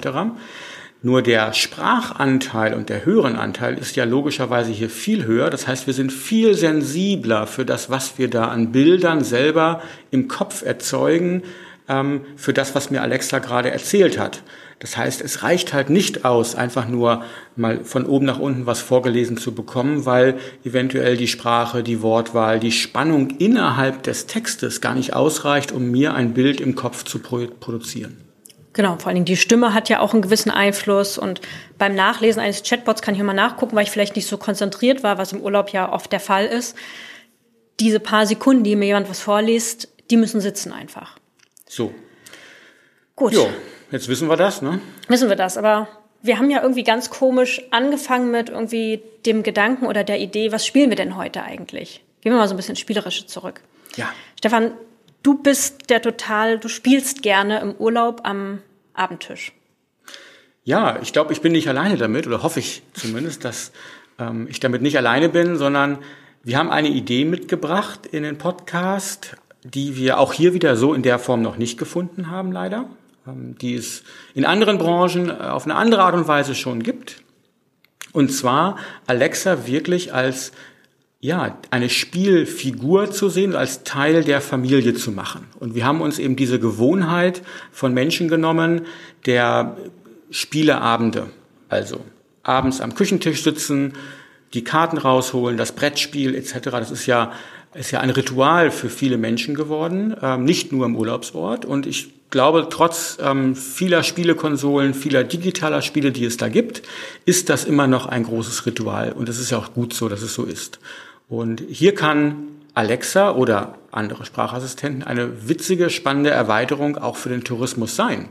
Nur 1.04 1.24
der 1.24 1.54
Sprachanteil 1.54 2.76
und 2.76 2.90
der 2.90 3.06
Hörenanteil 3.06 3.76
ist 3.80 3.96
ja 3.96 4.04
logischerweise 4.04 4.72
hier 4.72 4.90
viel 4.90 5.26
höher. 5.26 5.50
Das 5.50 5.68
heißt, 5.68 5.88
wir 5.88 5.96
sind 5.96 6.12
viel 6.12 6.54
sensibler 6.54 7.48
für 7.48 7.66
das, 7.66 7.90
was 7.90 8.20
wir 8.20 8.30
da 8.30 8.50
an 8.50 8.72
Bildern 8.72 9.24
selber 9.24 9.82
im 10.12 10.28
Kopf 10.28 10.62
erzeugen, 10.62 11.42
ähm, 11.90 12.22
für 12.36 12.54
das, 12.54 12.76
was 12.76 12.92
mir 12.92 13.02
Alexa 13.02 13.40
gerade 13.40 13.72
erzählt 13.72 14.20
hat. 14.20 14.44
Das 14.78 14.96
heißt, 14.96 15.22
es 15.22 15.42
reicht 15.42 15.74
halt 15.74 15.90
nicht 15.90 16.24
aus, 16.24 16.54
einfach 16.54 16.88
nur 16.88 17.24
mal 17.56 17.84
von 17.84 18.06
oben 18.06 18.28
nach 18.28 18.40
unten 18.40 18.68
was 18.68 18.80
vorgelesen 18.80 19.38
zu 19.38 19.56
bekommen, 19.56 20.06
weil 20.06 20.38
eventuell 20.64 21.18
die 21.18 21.28
Sprache, 21.28 21.82
die 21.82 22.04
Wortwahl, 22.04 22.60
die 22.60 22.72
Spannung 22.72 23.32
innerhalb 23.40 24.04
des 24.04 24.28
Textes 24.28 24.82
gar 24.82 24.94
nicht 24.94 25.16
ausreicht, 25.16 25.72
um 25.72 25.90
mir 25.90 26.14
ein 26.14 26.36
Bild 26.36 26.62
im 26.62 26.76
Kopf 26.76 27.04
zu 27.04 27.18
produzieren. 27.20 28.31
Genau, 28.74 28.98
vor 28.98 29.08
allen 29.08 29.16
Dingen 29.16 29.26
die 29.26 29.38
Stimme 29.38 29.74
hat 29.74 29.90
ja 29.90 30.00
auch 30.00 30.14
einen 30.14 30.22
gewissen 30.22 30.50
Einfluss 30.50 31.18
und 31.18 31.42
beim 31.78 31.94
Nachlesen 31.94 32.42
eines 32.42 32.64
Chatbots 32.64 33.02
kann 33.02 33.16
ich 33.16 33.20
immer 33.20 33.34
nachgucken, 33.34 33.76
weil 33.76 33.84
ich 33.84 33.92
vielleicht 33.92 34.16
nicht 34.16 34.28
so 34.28 34.38
konzentriert 34.38 35.04
war, 35.04 35.18
was 35.18 35.34
im 35.34 35.42
Urlaub 35.42 35.70
ja 35.70 35.92
oft 35.92 36.12
der 36.12 36.22
Fall 36.22 36.46
ist. 36.46 36.78
Diese 37.80 38.00
paar 38.00 38.26
Sekunden, 38.26 38.64
die 38.64 38.76
mir 38.76 38.86
jemand 38.86 39.10
was 39.10 39.20
vorliest, 39.20 39.90
die 40.10 40.18
müssen 40.18 40.40
sitzen 40.40 40.72
einfach. 40.72 41.18
So. 41.68 41.94
Gut. 43.16 43.34
Jo, 43.34 43.50
jetzt 43.92 44.08
wissen 44.08 44.30
wir 44.30 44.38
das, 44.38 44.62
ne? 44.62 44.80
Wissen 45.08 45.28
wir 45.28 45.36
das, 45.36 45.58
aber 45.58 45.90
wir 46.22 46.38
haben 46.38 46.50
ja 46.50 46.62
irgendwie 46.62 46.84
ganz 46.84 47.10
komisch 47.10 47.62
angefangen 47.72 48.32
mit 48.32 48.50
irgendwie 48.50 49.02
dem 49.26 49.44
Gedanken 49.44 49.88
oder 49.88 50.04
der 50.04 50.20
Idee, 50.20 50.52
was 50.52 50.66
spielen 50.66 50.90
wir 50.90 50.98
denn 50.98 51.18
heute 51.18 51.44
eigentlich? 51.44 52.04
Gehen 52.22 52.32
wir 52.32 52.40
mal 52.40 52.48
so 52.48 52.54
ein 52.54 52.58
bisschen 52.58 52.76
spielerische 52.76 53.26
zurück. 53.26 53.62
Ja. 53.96 54.10
Stefan, 54.38 54.72
Du 55.24 55.36
bist 55.36 55.90
der 55.90 56.02
total, 56.02 56.58
du 56.58 56.68
spielst 56.68 57.22
gerne 57.22 57.60
im 57.60 57.76
Urlaub 57.76 58.22
am 58.24 58.62
Abendtisch. 58.94 59.54
Ja, 60.64 61.00
ich 61.02 61.14
glaube, 61.14 61.34
ich 61.34 61.42
bin 61.42 61.52
nicht 61.52 61.68
alleine 61.68 61.98
damit, 61.98 62.28
oder 62.28 62.44
hoffe 62.44 62.60
ich 62.60 62.84
zumindest, 62.94 63.46
dass 63.46 63.72
ähm, 64.20 64.48
ich 64.50 64.60
damit 64.60 64.82
nicht 64.82 64.98
alleine 64.98 65.30
bin, 65.30 65.58
sondern 65.58 66.00
wir 66.44 66.58
haben 66.58 66.72
eine 66.72 66.90
Idee 66.90 67.26
mitgebracht 67.26 68.06
in 68.08 68.24
den 68.24 68.38
Podcast, 68.38 69.36
die 69.64 69.96
wir 69.96 70.20
auch 70.20 70.34
hier 70.34 70.54
wieder 70.54 70.76
so 70.76 70.94
in 70.94 71.04
der 71.04 71.20
Form 71.20 71.42
noch 71.42 71.58
nicht 71.58 71.78
gefunden 71.78 72.30
haben, 72.30 72.52
leider. 72.52 72.86
Ähm, 73.28 73.56
die 73.60 73.76
es 73.76 74.04
in 74.34 74.46
anderen 74.46 74.80
Branchen 74.80 75.30
äh, 75.30 75.34
auf 75.34 75.66
eine 75.66 75.76
andere 75.76 76.02
Art 76.02 76.16
und 76.16 76.28
Weise 76.28 76.56
schon 76.56 76.82
gibt. 76.82 77.24
Und 78.14 78.30
zwar 78.30 78.78
Alexa 79.08 79.68
wirklich 79.68 80.14
als 80.14 80.52
ja, 81.22 81.60
eine 81.70 81.90
Spielfigur 81.90 83.12
zu 83.12 83.30
sehen, 83.30 83.56
als 83.56 83.84
Teil 83.84 84.24
der 84.24 84.42
Familie 84.42 84.96
zu 84.96 85.12
machen. 85.12 85.46
Und 85.60 85.76
wir 85.76 85.86
haben 85.86 86.02
uns 86.02 86.18
eben 86.18 86.36
diese 86.36 86.60
Gewohnheit 86.60 87.44
von 87.72 87.94
Menschen 87.94 88.28
genommen, 88.28 88.88
der 89.28 89.78
Spieleabende, 90.32 91.28
also 91.70 92.02
abends 92.42 92.82
am 92.82 92.96
Küchentisch 92.96 93.44
sitzen, 93.44 93.94
die 94.56 94.64
Karten 94.64 94.98
rausholen, 94.98 95.58
das 95.58 95.74
Brettspiel 95.74 96.34
etc. 96.34 96.72
Das 96.72 96.90
ist 96.90 97.06
ja, 97.06 97.32
ist 97.76 97.92
ja 97.92 98.00
ein 98.00 98.10
Ritual 98.10 98.72
für 98.72 98.90
viele 98.90 99.18
Menschen 99.18 99.54
geworden, 99.54 100.16
ähm, 100.24 100.44
nicht 100.44 100.72
nur 100.72 100.88
im 100.88 100.96
Urlaubsort. 100.96 101.66
Und 101.66 101.86
ich 101.86 102.10
glaube, 102.32 102.68
trotz 102.70 103.20
ähm, 103.22 103.56
vieler 103.56 104.02
Spielekonsolen, 104.02 104.96
vieler 104.96 105.24
digitaler 105.24 105.84
Spiele, 105.84 106.12
die 106.12 106.26
es 106.26 106.38
da 106.38 106.50
gibt, 106.50 106.82
ist 107.26 107.50
das 107.50 107.64
immer 107.66 107.86
noch 107.86 108.08
ein 108.08 108.24
großes 108.24 108.66
Ritual. 108.66 109.12
Und 109.12 109.30
es 109.30 109.40
ist 109.40 109.52
ja 109.52 109.60
auch 109.60 109.74
gut 109.74 109.94
so, 109.94 110.10
dass 110.10 110.24
es 110.24 110.34
so 110.34 110.46
ist. 110.46 110.80
Und 111.32 111.64
hier 111.70 111.96
kann 111.96 112.50
Alexa 112.74 113.32
oder 113.32 113.76
andere 113.90 114.26
Sprachassistenten 114.26 115.02
eine 115.02 115.48
witzige, 115.48 115.90
spannende 115.90 116.30
Erweiterung 116.30 116.98
auch 116.98 117.16
für 117.16 117.30
den 117.30 117.46
Tourismus 117.46 117.96
sein. 117.96 118.28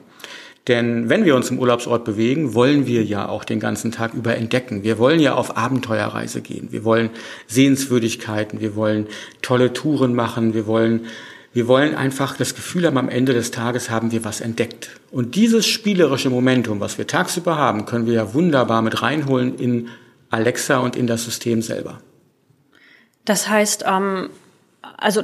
Denn 0.69 1.09
wenn 1.09 1.25
wir 1.25 1.35
uns 1.35 1.49
im 1.50 1.59
Urlaubsort 1.59 2.04
bewegen, 2.04 2.52
wollen 2.52 2.87
wir 2.87 3.02
ja 3.02 3.26
auch 3.26 3.45
den 3.45 3.59
ganzen 3.59 3.90
Tag 3.90 4.12
über 4.12 4.37
entdecken. 4.37 4.83
Wir 4.83 4.99
wollen 4.99 5.19
ja 5.19 5.33
auf 5.33 5.57
Abenteuerreise 5.57 6.42
gehen. 6.42 6.69
Wir 6.73 6.85
wollen 6.85 7.09
Sehenswürdigkeiten. 7.47 8.61
Wir 8.61 8.76
wollen 8.76 9.07
tolle 9.40 9.73
Touren 9.73 10.14
machen. 10.14 10.52
Wir 10.52 10.66
wollen, 10.66 11.07
wir 11.54 11.69
wollen 11.69 11.95
einfach 11.95 12.37
das 12.37 12.54
Gefühl 12.54 12.85
haben, 12.85 12.99
am 12.99 13.09
Ende 13.09 13.33
des 13.33 13.50
Tages 13.50 13.88
haben 13.88 14.12
wir 14.12 14.26
was 14.26 14.42
entdeckt. 14.42 14.90
Und 15.11 15.37
dieses 15.37 15.66
spielerische 15.66 16.28
Momentum, 16.28 16.80
was 16.80 16.99
wir 16.99 17.07
tagsüber 17.07 17.57
haben, 17.57 17.87
können 17.87 18.04
wir 18.04 18.12
ja 18.12 18.35
wunderbar 18.35 18.83
mit 18.83 19.00
reinholen 19.00 19.57
in 19.57 19.88
Alexa 20.28 20.76
und 20.80 20.97
in 20.97 21.07
das 21.07 21.25
System 21.25 21.62
selber. 21.62 22.02
Das 23.24 23.48
heißt, 23.48 23.84
ähm, 23.86 24.30
also 24.96 25.22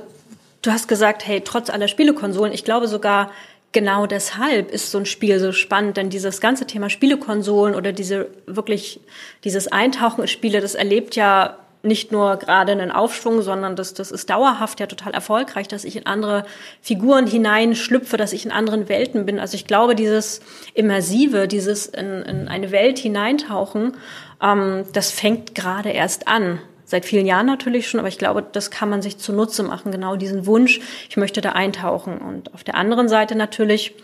du 0.62 0.70
hast 0.70 0.88
gesagt, 0.88 1.26
hey, 1.26 1.40
trotz 1.42 1.70
aller 1.70 1.88
Spielekonsolen, 1.88 2.52
ich 2.52 2.64
glaube 2.64 2.88
sogar, 2.88 3.30
genau 3.72 4.06
deshalb 4.06 4.70
ist 4.70 4.90
so 4.90 4.98
ein 4.98 5.06
Spiel 5.06 5.38
so 5.38 5.52
spannend, 5.52 5.96
denn 5.96 6.08
dieses 6.08 6.40
ganze 6.40 6.66
Thema 6.66 6.88
Spielekonsolen 6.88 7.74
oder 7.74 7.92
diese 7.92 8.28
wirklich 8.46 9.00
dieses 9.44 9.68
Eintauchen 9.68 10.22
in 10.22 10.28
Spiele, 10.28 10.60
das 10.60 10.74
erlebt 10.74 11.14
ja 11.14 11.58
nicht 11.82 12.10
nur 12.10 12.36
gerade 12.36 12.72
einen 12.72 12.90
Aufschwung, 12.90 13.42
sondern 13.42 13.76
das, 13.76 13.94
das 13.94 14.10
ist 14.10 14.28
dauerhaft 14.28 14.80
ja 14.80 14.86
total 14.86 15.14
erfolgreich, 15.14 15.68
dass 15.68 15.84
ich 15.84 15.96
in 15.96 16.06
andere 16.06 16.44
Figuren 16.80 17.26
hineinschlüpfe, 17.26 18.16
dass 18.16 18.32
ich 18.32 18.44
in 18.44 18.50
anderen 18.50 18.88
Welten 18.88 19.24
bin. 19.24 19.38
Also 19.38 19.54
ich 19.54 19.66
glaube, 19.66 19.94
dieses 19.94 20.40
Immersive, 20.74 21.46
dieses 21.46 21.86
in, 21.86 22.22
in 22.22 22.48
eine 22.48 22.72
Welt 22.72 22.98
hineintauchen, 22.98 23.96
ähm, 24.42 24.84
das 24.92 25.10
fängt 25.12 25.54
gerade 25.54 25.90
erst 25.90 26.28
an 26.28 26.60
seit 26.86 27.04
vielen 27.04 27.26
Jahren 27.26 27.46
natürlich 27.46 27.88
schon, 27.88 28.00
aber 28.00 28.08
ich 28.08 28.16
glaube, 28.16 28.42
das 28.50 28.70
kann 28.70 28.88
man 28.88 29.02
sich 29.02 29.18
zunutze 29.18 29.62
machen, 29.62 29.92
genau 29.92 30.16
diesen 30.16 30.46
Wunsch, 30.46 30.80
ich 31.10 31.16
möchte 31.18 31.42
da 31.42 31.52
eintauchen. 31.52 32.18
Und 32.18 32.54
auf 32.54 32.64
der 32.64 32.76
anderen 32.76 33.08
Seite 33.08 33.34
natürlich, 33.34 33.94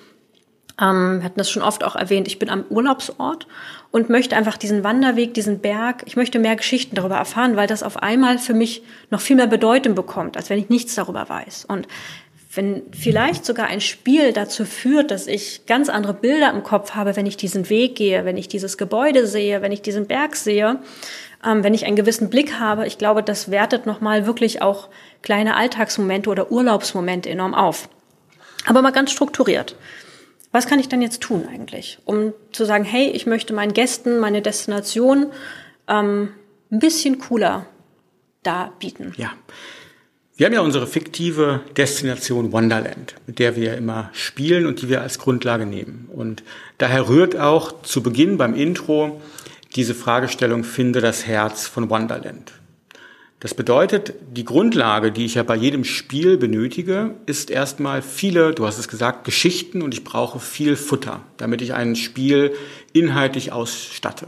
ähm, 0.80 1.18
wir 1.20 1.24
hatten 1.24 1.38
das 1.38 1.48
schon 1.48 1.62
oft 1.62 1.84
auch 1.84 1.94
erwähnt, 1.94 2.26
ich 2.26 2.40
bin 2.40 2.50
am 2.50 2.64
Urlaubsort 2.68 3.46
und 3.92 4.10
möchte 4.10 4.36
einfach 4.36 4.56
diesen 4.56 4.82
Wanderweg, 4.82 5.32
diesen 5.32 5.60
Berg, 5.60 6.02
ich 6.06 6.16
möchte 6.16 6.40
mehr 6.40 6.56
Geschichten 6.56 6.96
darüber 6.96 7.16
erfahren, 7.16 7.56
weil 7.56 7.68
das 7.68 7.84
auf 7.84 8.02
einmal 8.02 8.38
für 8.38 8.54
mich 8.54 8.82
noch 9.10 9.20
viel 9.20 9.36
mehr 9.36 9.46
Bedeutung 9.46 9.94
bekommt, 9.94 10.36
als 10.36 10.50
wenn 10.50 10.58
ich 10.58 10.68
nichts 10.68 10.96
darüber 10.96 11.28
weiß. 11.28 11.66
Und 11.66 11.86
wenn 12.54 12.82
vielleicht 12.92 13.46
sogar 13.46 13.66
ein 13.66 13.80
Spiel 13.80 14.32
dazu 14.32 14.66
führt, 14.66 15.10
dass 15.10 15.26
ich 15.26 15.64
ganz 15.66 15.88
andere 15.88 16.12
Bilder 16.12 16.50
im 16.52 16.62
Kopf 16.62 16.90
habe, 16.90 17.16
wenn 17.16 17.24
ich 17.24 17.38
diesen 17.38 17.70
Weg 17.70 17.96
gehe, 17.96 18.26
wenn 18.26 18.36
ich 18.36 18.46
dieses 18.46 18.76
Gebäude 18.76 19.26
sehe, 19.26 19.62
wenn 19.62 19.72
ich 19.72 19.80
diesen 19.80 20.06
Berg 20.06 20.36
sehe, 20.36 20.78
ähm, 21.44 21.64
wenn 21.64 21.72
ich 21.72 21.86
einen 21.86 21.96
gewissen 21.96 22.28
Blick 22.28 22.58
habe, 22.58 22.86
ich 22.86 22.98
glaube, 22.98 23.22
das 23.22 23.50
wertet 23.50 23.86
nochmal 23.86 24.26
wirklich 24.26 24.60
auch 24.60 24.88
kleine 25.22 25.56
Alltagsmomente 25.56 26.28
oder 26.28 26.52
Urlaubsmomente 26.52 27.30
enorm 27.30 27.54
auf. 27.54 27.88
Aber 28.66 28.82
mal 28.82 28.92
ganz 28.92 29.10
strukturiert. 29.12 29.76
Was 30.52 30.66
kann 30.66 30.78
ich 30.78 30.88
dann 30.88 31.00
jetzt 31.00 31.22
tun 31.22 31.48
eigentlich, 31.50 31.98
um 32.04 32.34
zu 32.52 32.66
sagen, 32.66 32.84
hey, 32.84 33.08
ich 33.08 33.24
möchte 33.24 33.54
meinen 33.54 33.72
Gästen 33.72 34.18
meine 34.18 34.42
Destination 34.42 35.32
ähm, 35.88 36.34
ein 36.70 36.78
bisschen 36.78 37.18
cooler 37.18 37.64
darbieten? 38.42 39.14
Ja. 39.16 39.30
Wir 40.42 40.46
haben 40.46 40.54
ja 40.54 40.60
unsere 40.62 40.88
fiktive 40.88 41.60
Destination 41.76 42.50
Wonderland, 42.50 43.14
mit 43.28 43.38
der 43.38 43.54
wir 43.54 43.76
immer 43.76 44.10
spielen 44.12 44.66
und 44.66 44.82
die 44.82 44.88
wir 44.88 45.00
als 45.00 45.20
Grundlage 45.20 45.66
nehmen. 45.66 46.08
Und 46.12 46.42
daher 46.78 47.08
rührt 47.08 47.36
auch 47.36 47.82
zu 47.82 48.02
Beginn 48.02 48.38
beim 48.38 48.56
Intro 48.56 49.22
diese 49.76 49.94
Fragestellung 49.94 50.64
finde 50.64 51.00
das 51.00 51.28
Herz 51.28 51.68
von 51.68 51.88
Wonderland. 51.90 52.54
Das 53.38 53.54
bedeutet, 53.54 54.14
die 54.32 54.44
Grundlage, 54.44 55.12
die 55.12 55.26
ich 55.26 55.36
ja 55.36 55.44
bei 55.44 55.54
jedem 55.54 55.84
Spiel 55.84 56.38
benötige, 56.38 57.14
ist 57.26 57.48
erstmal 57.48 58.02
viele, 58.02 58.52
du 58.52 58.66
hast 58.66 58.78
es 58.78 58.88
gesagt, 58.88 59.24
Geschichten 59.24 59.80
und 59.80 59.94
ich 59.94 60.02
brauche 60.02 60.40
viel 60.40 60.74
Futter, 60.74 61.20
damit 61.36 61.62
ich 61.62 61.72
ein 61.74 61.94
Spiel 61.94 62.52
inhaltlich 62.92 63.52
ausstatte. 63.52 64.26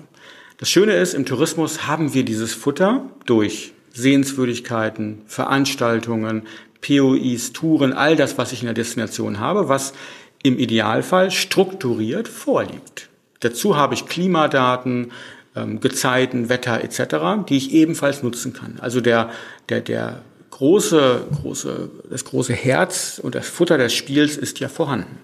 Das 0.58 0.70
Schöne 0.70 0.92
ist, 0.92 1.14
im 1.14 1.26
Tourismus 1.26 1.88
haben 1.88 2.14
wir 2.14 2.24
dieses 2.24 2.54
Futter 2.54 3.10
durch 3.26 3.73
Sehenswürdigkeiten, 3.94 5.22
Veranstaltungen, 5.26 6.42
POIs, 6.82 7.52
Touren, 7.52 7.92
all 7.92 8.16
das, 8.16 8.36
was 8.36 8.52
ich 8.52 8.60
in 8.60 8.66
der 8.66 8.74
Destination 8.74 9.40
habe, 9.40 9.68
was 9.68 9.94
im 10.42 10.58
Idealfall 10.58 11.30
strukturiert 11.30 12.28
vorliegt. 12.28 13.08
Dazu 13.40 13.76
habe 13.76 13.94
ich 13.94 14.06
Klimadaten, 14.06 15.12
ähm, 15.56 15.80
Gezeiten, 15.80 16.48
Wetter 16.48 16.82
etc., 16.82 17.46
die 17.48 17.56
ich 17.56 17.72
ebenfalls 17.72 18.22
nutzen 18.22 18.52
kann. 18.52 18.78
Also 18.80 19.00
der, 19.00 19.30
der, 19.68 19.80
der 19.80 20.20
große, 20.50 21.26
große, 21.40 21.90
das 22.10 22.24
große 22.24 22.52
Herz 22.52 23.20
und 23.22 23.34
das 23.34 23.48
Futter 23.48 23.78
des 23.78 23.94
Spiels 23.94 24.36
ist 24.36 24.60
ja 24.60 24.68
vorhanden. 24.68 25.18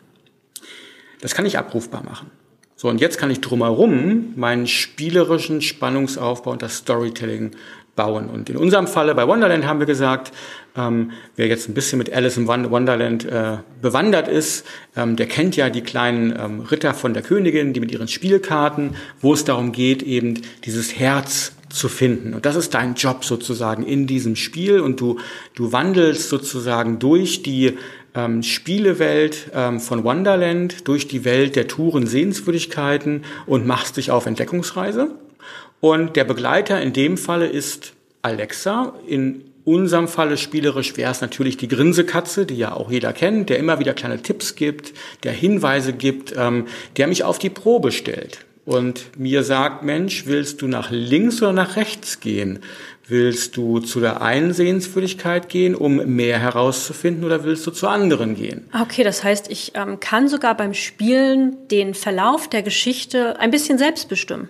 Das 1.21 1.35
kann 1.35 1.45
ich 1.45 1.59
abrufbar 1.59 2.03
machen. 2.03 2.31
So, 2.77 2.89
und 2.89 3.00
jetzt 3.00 3.19
kann 3.19 3.31
ich 3.31 3.43
drumherum 3.43 4.33
meinen 4.37 4.67
spielerischen 4.67 5.61
Spannungsaufbau 5.61 6.53
und 6.53 6.62
das 6.62 6.79
Storytelling 6.79 7.50
bauen. 8.00 8.30
Und 8.30 8.49
in 8.49 8.57
unserem 8.57 8.87
Falle 8.87 9.14
bei 9.14 9.28
Wonderland 9.28 9.66
haben 9.66 9.78
wir 9.78 9.87
gesagt, 9.87 10.33
ähm, 10.75 11.11
wer 11.37 11.49
jetzt 11.49 11.69
ein 11.69 11.75
bisschen 11.75 11.99
mit 11.99 12.11
Alice 12.11 12.38
im 12.38 12.47
Wonderland 12.47 13.26
äh, 13.26 13.59
bewandert 13.83 14.26
ist, 14.26 14.64
ähm, 14.97 15.16
der 15.16 15.26
kennt 15.26 15.54
ja 15.54 15.69
die 15.69 15.83
kleinen 15.83 16.35
ähm, 16.38 16.61
Ritter 16.61 16.95
von 16.95 17.12
der 17.12 17.23
Königin, 17.23 17.75
die 17.75 17.80
mit 17.80 17.92
ihren 17.92 18.09
Spielkarten, 18.09 18.95
wo 19.21 19.35
es 19.35 19.45
darum 19.45 19.73
geht, 19.73 20.02
eben 20.02 20.40
dieses 20.64 20.99
Herz 20.99 21.52
zu 21.69 21.90
finden. 21.90 22.33
Und 22.33 22.47
das 22.47 22.57
ist 22.57 22.73
dein 22.73 22.95
Job 22.95 23.23
sozusagen 23.23 23.83
in 23.83 24.07
diesem 24.07 24.35
Spiel. 24.35 24.80
Und 24.80 24.99
du, 24.99 25.19
du 25.54 25.73
wandelst 25.73 26.30
sozusagen 26.30 26.99
durch 26.99 27.42
die 27.42 27.76
ähm, 28.14 28.42
Spielewelt 28.42 29.50
ähm, 29.54 29.78
von 29.78 30.04
Wonderland, 30.04 30.88
durch 30.88 31.07
die 31.07 31.26
Welt 31.26 31.54
der 31.54 31.69
Touren, 31.69 32.07
Sehenswürdigkeiten 32.07 33.25
und 33.45 33.66
machst 33.66 33.99
dich 33.99 34.11
auf 34.11 34.25
Entdeckungsreise. 34.25 35.11
Und 35.80 36.16
der 36.16 36.25
Begleiter 36.25 36.80
in 36.80 36.92
dem 36.92 37.16
Falle 37.16 37.46
ist 37.46 37.94
Alexa. 38.22 38.94
In 39.06 39.44
unserem 39.64 40.08
Falle 40.08 40.37
spielerisch 40.37 40.96
wäre 40.96 41.10
es 41.10 41.20
natürlich 41.20 41.56
die 41.56 41.68
Grinsekatze, 41.68 42.46
die 42.46 42.56
ja 42.56 42.72
auch 42.72 42.90
jeder 42.90 43.12
kennt, 43.12 43.50
der 43.50 43.58
immer 43.58 43.78
wieder 43.78 43.94
kleine 43.94 44.22
Tipps 44.22 44.54
gibt, 44.54 44.92
der 45.22 45.32
Hinweise 45.32 45.92
gibt, 45.92 46.34
ähm, 46.37 46.66
der 46.96 47.06
mich 47.06 47.25
auf 47.25 47.38
die 47.38 47.50
Probe 47.50 47.92
stellt 47.92 48.44
und 48.64 49.18
mir 49.18 49.42
sagt, 49.42 49.82
Mensch, 49.82 50.26
willst 50.26 50.62
du 50.62 50.68
nach 50.68 50.90
links 50.90 51.42
oder 51.42 51.52
nach 51.52 51.76
rechts 51.76 52.20
gehen? 52.20 52.60
Willst 53.08 53.56
du 53.56 53.80
zu 53.80 53.99
der 53.99 54.22
einen 54.22 54.52
Sehenswürdigkeit 54.52 55.49
gehen, 55.49 55.75
um 55.75 55.96
mehr 55.96 56.38
herauszufinden, 56.38 57.25
oder 57.25 57.42
willst 57.42 57.66
du 57.66 57.72
zur 57.72 57.90
anderen 57.90 58.37
gehen? 58.37 58.68
Okay, 58.80 59.02
das 59.02 59.25
heißt, 59.25 59.50
ich 59.50 59.72
ähm, 59.75 59.99
kann 59.99 60.28
sogar 60.28 60.56
beim 60.56 60.75
Spielen 60.75 61.56
den 61.68 61.94
Verlauf 61.94 62.49
der 62.49 62.62
Geschichte 62.62 63.40
ein 63.40 63.50
bisschen 63.50 63.78
selbst 63.78 64.08
bestimmen. 64.08 64.49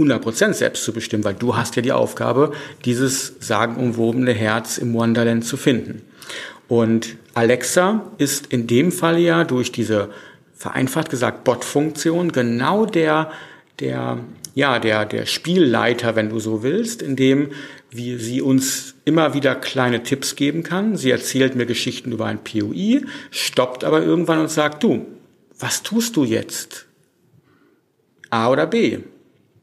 100% 0.00 0.54
selbst 0.54 0.84
zu 0.84 0.92
bestimmen, 0.92 1.24
weil 1.24 1.34
du 1.34 1.56
hast 1.56 1.76
ja 1.76 1.82
die 1.82 1.92
Aufgabe, 1.92 2.52
dieses 2.84 3.34
sagenumwobene 3.40 4.32
Herz 4.32 4.78
im 4.78 4.94
Wonderland 4.94 5.44
zu 5.44 5.56
finden. 5.56 6.02
Und 6.68 7.16
Alexa 7.34 8.10
ist 8.18 8.46
in 8.46 8.66
dem 8.66 8.92
Fall 8.92 9.18
ja 9.18 9.44
durch 9.44 9.72
diese 9.72 10.10
vereinfacht 10.54 11.10
gesagt 11.10 11.44
Bot-Funktion 11.44 12.32
genau 12.32 12.86
der, 12.86 13.30
der, 13.80 14.18
ja, 14.54 14.78
der, 14.78 15.04
der 15.04 15.26
Spielleiter, 15.26 16.16
wenn 16.16 16.28
du 16.28 16.38
so 16.38 16.62
willst, 16.62 17.02
indem 17.02 17.50
wie 17.90 18.18
sie 18.18 18.40
uns 18.40 18.94
immer 19.04 19.34
wieder 19.34 19.56
kleine 19.56 20.02
Tipps 20.02 20.36
geben 20.36 20.62
kann. 20.62 20.96
Sie 20.96 21.10
erzählt 21.10 21.56
mir 21.56 21.66
Geschichten 21.66 22.12
über 22.12 22.26
ein 22.26 22.44
POI, 22.44 23.02
stoppt 23.30 23.82
aber 23.82 24.02
irgendwann 24.02 24.38
und 24.38 24.50
sagt, 24.50 24.82
du, 24.82 25.06
was 25.58 25.82
tust 25.82 26.16
du 26.16 26.24
jetzt? 26.24 26.86
A 28.30 28.48
oder 28.48 28.66
B? 28.66 28.98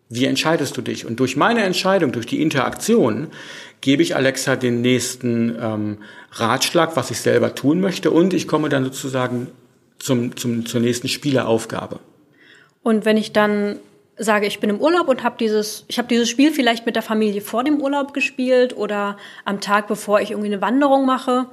Wie 0.10 0.26
entscheidest 0.26 0.78
du 0.78 0.82
dich? 0.82 1.06
Und 1.06 1.20
durch 1.20 1.36
meine 1.36 1.64
Entscheidung, 1.64 2.12
durch 2.12 2.26
die 2.26 2.42
Interaktion, 2.42 3.28
gebe 3.82 4.02
ich 4.02 4.16
Alexa 4.16 4.56
den 4.56 4.82
nächsten 4.82 5.56
ähm, 5.60 5.98
Ratschlag, 6.32 6.96
was 6.96 7.12
ich 7.12 7.20
selber 7.20 7.56
tun 7.56 7.82
möchte, 7.82 8.12
und 8.12 8.34
ich 8.34 8.48
komme 8.48 8.70
dann 8.70 8.84
sozusagen 8.86 9.48
zum, 10.00 10.36
zum, 10.36 10.66
zur 10.66 10.82
nächsten 10.82 11.08
Spieleraufgabe. 11.08 12.00
Und 12.84 13.06
wenn 13.06 13.18
ich 13.18 13.34
dann 13.34 13.80
sage, 14.18 14.48
ich 14.48 14.60
bin 14.60 14.70
im 14.70 14.80
Urlaub 14.80 15.08
und 15.08 15.24
habe 15.24 15.36
dieses, 15.40 15.86
ich 15.88 15.98
habe 15.98 16.08
dieses 16.08 16.30
Spiel 16.30 16.52
vielleicht 16.52 16.86
mit 16.86 16.96
der 16.96 17.04
Familie 17.04 17.42
vor 17.42 17.64
dem 17.64 17.82
Urlaub 17.82 18.14
gespielt 18.14 18.76
oder 18.76 19.18
am 19.46 19.62
Tag, 19.62 19.88
bevor 19.88 20.22
ich 20.22 20.32
irgendwie 20.32 20.48
eine 20.48 20.62
Wanderung 20.62 21.06
mache. 21.06 21.48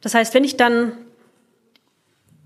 Das 0.00 0.14
heißt, 0.14 0.34
wenn 0.34 0.44
ich 0.44 0.56
dann 0.56 0.92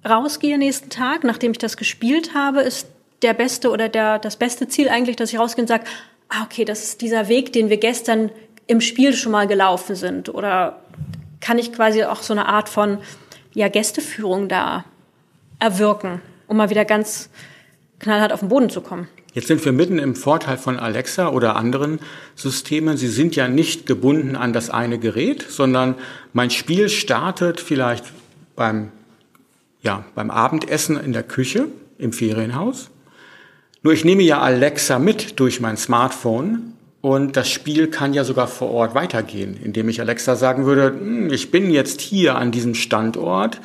rausgehe 0.08 0.58
nächsten 0.58 0.90
Tag, 0.90 1.24
nachdem 1.24 1.50
ich 1.50 1.58
das 1.58 1.76
gespielt 1.76 2.34
habe, 2.34 2.60
ist 2.60 2.88
der 3.22 3.34
beste 3.34 3.70
oder 3.70 3.88
der, 3.88 4.18
das 4.18 4.36
beste 4.36 4.68
Ziel 4.68 4.88
eigentlich, 4.88 5.16
dass 5.16 5.32
ich 5.32 5.38
rausgehe 5.38 5.62
und 5.62 5.68
sage, 5.68 5.84
ah, 6.28 6.44
okay, 6.44 6.64
das 6.64 6.82
ist 6.82 7.00
dieser 7.00 7.28
Weg, 7.28 7.52
den 7.52 7.70
wir 7.70 7.78
gestern 7.78 8.30
im 8.66 8.80
Spiel 8.80 9.14
schon 9.14 9.32
mal 9.32 9.46
gelaufen 9.46 9.94
sind. 9.94 10.28
Oder 10.28 10.80
kann 11.40 11.58
ich 11.58 11.72
quasi 11.72 12.04
auch 12.04 12.22
so 12.22 12.32
eine 12.32 12.46
Art 12.46 12.68
von 12.68 12.98
ja, 13.54 13.68
Gästeführung 13.68 14.48
da 14.48 14.84
erwirken, 15.58 16.20
um 16.46 16.56
mal 16.56 16.70
wieder 16.70 16.84
ganz 16.84 17.30
knallhart 18.00 18.32
auf 18.32 18.40
den 18.40 18.48
Boden 18.48 18.68
zu 18.68 18.80
kommen. 18.80 19.08
Jetzt 19.32 19.48
sind 19.48 19.62
wir 19.64 19.72
mitten 19.72 19.98
im 19.98 20.14
Vorteil 20.14 20.56
von 20.56 20.78
Alexa 20.78 21.28
oder 21.28 21.56
anderen 21.56 22.00
Systemen. 22.34 22.96
Sie 22.96 23.08
sind 23.08 23.36
ja 23.36 23.48
nicht 23.48 23.86
gebunden 23.86 24.34
an 24.34 24.54
das 24.54 24.70
eine 24.70 24.98
Gerät, 24.98 25.44
sondern 25.46 25.94
mein 26.32 26.50
Spiel 26.50 26.88
startet 26.88 27.60
vielleicht 27.60 28.04
beim, 28.54 28.92
ja, 29.82 30.04
beim 30.14 30.30
Abendessen 30.30 30.98
in 30.98 31.12
der 31.12 31.22
Küche 31.22 31.68
im 31.98 32.14
Ferienhaus. 32.14 32.90
Nur 33.86 33.92
ich 33.92 34.04
nehme 34.04 34.24
ja 34.24 34.40
Alexa 34.40 34.98
mit 34.98 35.38
durch 35.38 35.60
mein 35.60 35.76
Smartphone 35.76 36.72
und 37.02 37.36
das 37.36 37.48
Spiel 37.48 37.86
kann 37.86 38.14
ja 38.14 38.24
sogar 38.24 38.48
vor 38.48 38.72
Ort 38.72 38.96
weitergehen, 38.96 39.56
indem 39.62 39.88
ich 39.88 40.00
Alexa 40.00 40.34
sagen 40.34 40.66
würde, 40.66 40.88
hm, 40.88 41.32
ich 41.32 41.52
bin 41.52 41.70
jetzt 41.70 42.00
hier 42.00 42.34
an 42.34 42.50
diesem 42.50 42.74
Standort. 42.74 43.60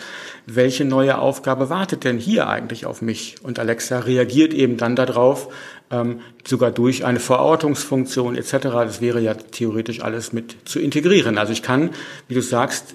Welche 0.46 0.86
neue 0.86 1.18
Aufgabe 1.18 1.72
wartet 1.72 2.04
denn 2.04 2.20
hier 2.20 2.48
eigentlich 2.48 2.86
auf 2.86 3.02
mich? 3.02 3.38
Und 3.42 3.58
Alexa 3.58 3.98
reagiert 3.98 4.54
eben 4.54 4.78
dann 4.78 4.96
darauf, 4.96 5.52
ähm, 5.90 6.20
sogar 6.46 6.70
durch 6.70 7.04
eine 7.04 7.20
Verortungsfunktion 7.20 8.36
etc. 8.36 8.52
Das 8.62 9.02
wäre 9.02 9.22
ja 9.22 9.34
theoretisch 9.34 10.04
alles 10.04 10.34
mit 10.34 10.56
zu 10.66 10.80
integrieren. 10.80 11.40
Also 11.40 11.52
ich 11.52 11.64
kann, 11.64 11.90
wie 12.28 12.36
du 12.36 12.44
sagst, 12.44 12.94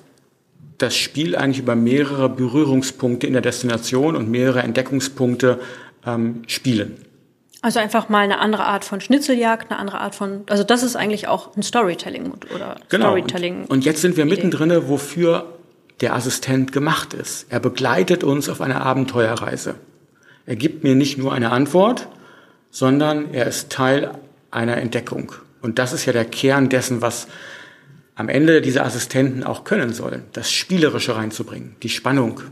das 0.79 0.95
Spiel 0.95 1.35
eigentlich 1.35 1.59
über 1.59 1.75
mehrere 1.75 2.29
Berührungspunkte 2.29 3.27
in 3.27 3.33
der 3.33 3.43
Destination 3.43 4.15
und 4.15 4.31
mehrere 4.31 4.61
Entdeckungspunkte 4.61 5.59
ähm, 6.07 6.43
spielen. 6.47 6.99
Also 7.67 7.81
einfach 7.81 8.09
mal 8.09 8.21
eine 8.21 8.39
andere 8.39 8.65
Art 8.65 8.85
von 8.85 9.01
Schnitzeljagd, 9.01 9.73
eine 9.73 9.81
andere 9.81 9.99
Art 9.99 10.15
von, 10.15 10.45
also 10.49 10.63
das 10.63 10.85
ist 10.85 10.95
eigentlich 10.95 11.27
auch 11.27 11.57
ein 11.57 11.65
Storytelling 11.65 12.33
oder 12.55 12.77
genau. 12.89 13.07
Storytelling. 13.07 13.63
Und, 13.63 13.71
und 13.71 13.85
jetzt 13.85 14.03
sind 14.03 14.17
wir 14.17 14.25
mittendrin, 14.25 14.71
wofür 14.89 15.53
der 16.01 16.15
Assistent 16.15 16.71
gemacht 16.71 17.13
ist. 17.13 17.47
Er 17.49 17.59
begleitet 17.59 18.23
uns 18.23 18.49
auf 18.49 18.61
einer 18.61 18.83
Abenteuerreise. 18.83 19.75
Er 20.47 20.55
gibt 20.55 20.85
mir 20.85 20.95
nicht 20.95 21.19
nur 21.19 21.33
eine 21.33 21.51
Antwort, 21.51 22.07
sondern 22.71 23.35
er 23.35 23.49
ist 23.49 23.69
Teil 23.73 24.13
einer 24.53 24.77
Entdeckung. 24.77 25.33
Und 25.61 25.81
das 25.81 25.93
ist 25.93 26.07
ja 26.07 26.13
der 26.13 26.25
Kern 26.25 26.69
dessen, 26.69 27.03
was 27.03 27.27
am 28.15 28.29
Ende 28.29 28.61
diese 28.61 28.85
Assistenten 28.85 29.43
auch 29.43 29.65
können 29.65 29.93
sollen, 29.93 30.23
das 30.35 30.53
Spielerische 30.53 31.17
reinzubringen, 31.17 31.75
die 31.83 31.89
Spannung, 31.89 32.43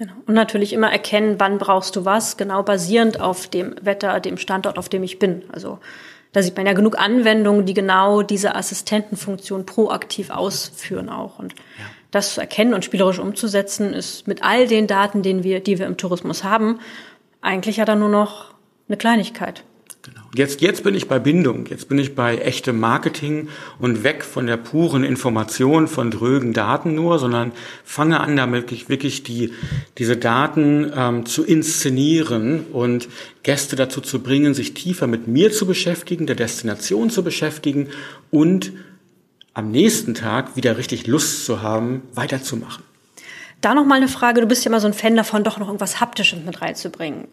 Genau. 0.00 0.14
Und 0.26 0.32
natürlich 0.32 0.72
immer 0.72 0.90
erkennen, 0.90 1.34
wann 1.36 1.58
brauchst 1.58 1.94
du 1.94 2.06
was, 2.06 2.38
genau 2.38 2.62
basierend 2.62 3.20
auf 3.20 3.48
dem 3.48 3.74
Wetter, 3.82 4.18
dem 4.18 4.38
Standort, 4.38 4.78
auf 4.78 4.88
dem 4.88 5.02
ich 5.02 5.18
bin. 5.18 5.42
Also 5.52 5.78
da 6.32 6.42
sieht 6.42 6.56
man 6.56 6.64
ja 6.64 6.72
genug 6.72 6.98
Anwendungen, 6.98 7.66
die 7.66 7.74
genau 7.74 8.22
diese 8.22 8.54
Assistentenfunktion 8.54 9.66
proaktiv 9.66 10.30
ausführen 10.30 11.10
auch. 11.10 11.38
Und 11.38 11.52
ja. 11.52 11.84
das 12.12 12.32
zu 12.32 12.40
erkennen 12.40 12.72
und 12.72 12.82
spielerisch 12.82 13.18
umzusetzen, 13.18 13.92
ist 13.92 14.26
mit 14.26 14.42
all 14.42 14.66
den 14.66 14.86
Daten, 14.86 15.22
den 15.22 15.44
wir, 15.44 15.60
die 15.60 15.78
wir 15.78 15.84
im 15.84 15.98
Tourismus 15.98 16.44
haben, 16.44 16.80
eigentlich 17.42 17.76
ja 17.76 17.84
dann 17.84 17.98
nur 17.98 18.08
noch 18.08 18.54
eine 18.88 18.96
Kleinigkeit. 18.96 19.64
Jetzt, 20.34 20.60
jetzt 20.60 20.84
bin 20.84 20.94
ich 20.94 21.08
bei 21.08 21.18
Bindung, 21.18 21.66
jetzt 21.66 21.88
bin 21.88 21.98
ich 21.98 22.14
bei 22.14 22.38
echtem 22.38 22.78
Marketing 22.78 23.48
und 23.78 24.04
weg 24.04 24.24
von 24.24 24.46
der 24.46 24.56
puren 24.56 25.02
Information, 25.04 25.88
von 25.88 26.10
drögen 26.10 26.52
Daten 26.52 26.94
nur, 26.94 27.18
sondern 27.18 27.52
fange 27.84 28.20
an, 28.20 28.36
damit 28.36 28.62
wirklich, 28.62 28.88
wirklich 28.88 29.22
die, 29.24 29.52
diese 29.98 30.16
Daten 30.16 30.92
ähm, 30.94 31.26
zu 31.26 31.44
inszenieren 31.44 32.66
und 32.72 33.08
Gäste 33.42 33.76
dazu 33.76 34.00
zu 34.00 34.22
bringen, 34.22 34.54
sich 34.54 34.74
tiefer 34.74 35.06
mit 35.06 35.26
mir 35.26 35.50
zu 35.50 35.66
beschäftigen, 35.66 36.26
der 36.26 36.36
Destination 36.36 37.10
zu 37.10 37.24
beschäftigen 37.24 37.88
und 38.30 38.72
am 39.52 39.70
nächsten 39.70 40.14
Tag 40.14 40.56
wieder 40.56 40.78
richtig 40.78 41.06
Lust 41.06 41.44
zu 41.44 41.60
haben, 41.60 42.02
weiterzumachen. 42.14 42.84
Da 43.60 43.74
noch 43.74 43.84
mal 43.84 43.96
eine 43.96 44.08
Frage. 44.08 44.40
Du 44.40 44.46
bist 44.46 44.64
ja 44.64 44.70
immer 44.70 44.80
so 44.80 44.86
ein 44.86 44.94
Fan 44.94 45.16
davon, 45.16 45.44
doch 45.44 45.58
noch 45.58 45.66
irgendwas 45.66 46.00
Haptisches 46.00 46.38
mit 46.44 46.62
reinzubringen. 46.62 47.28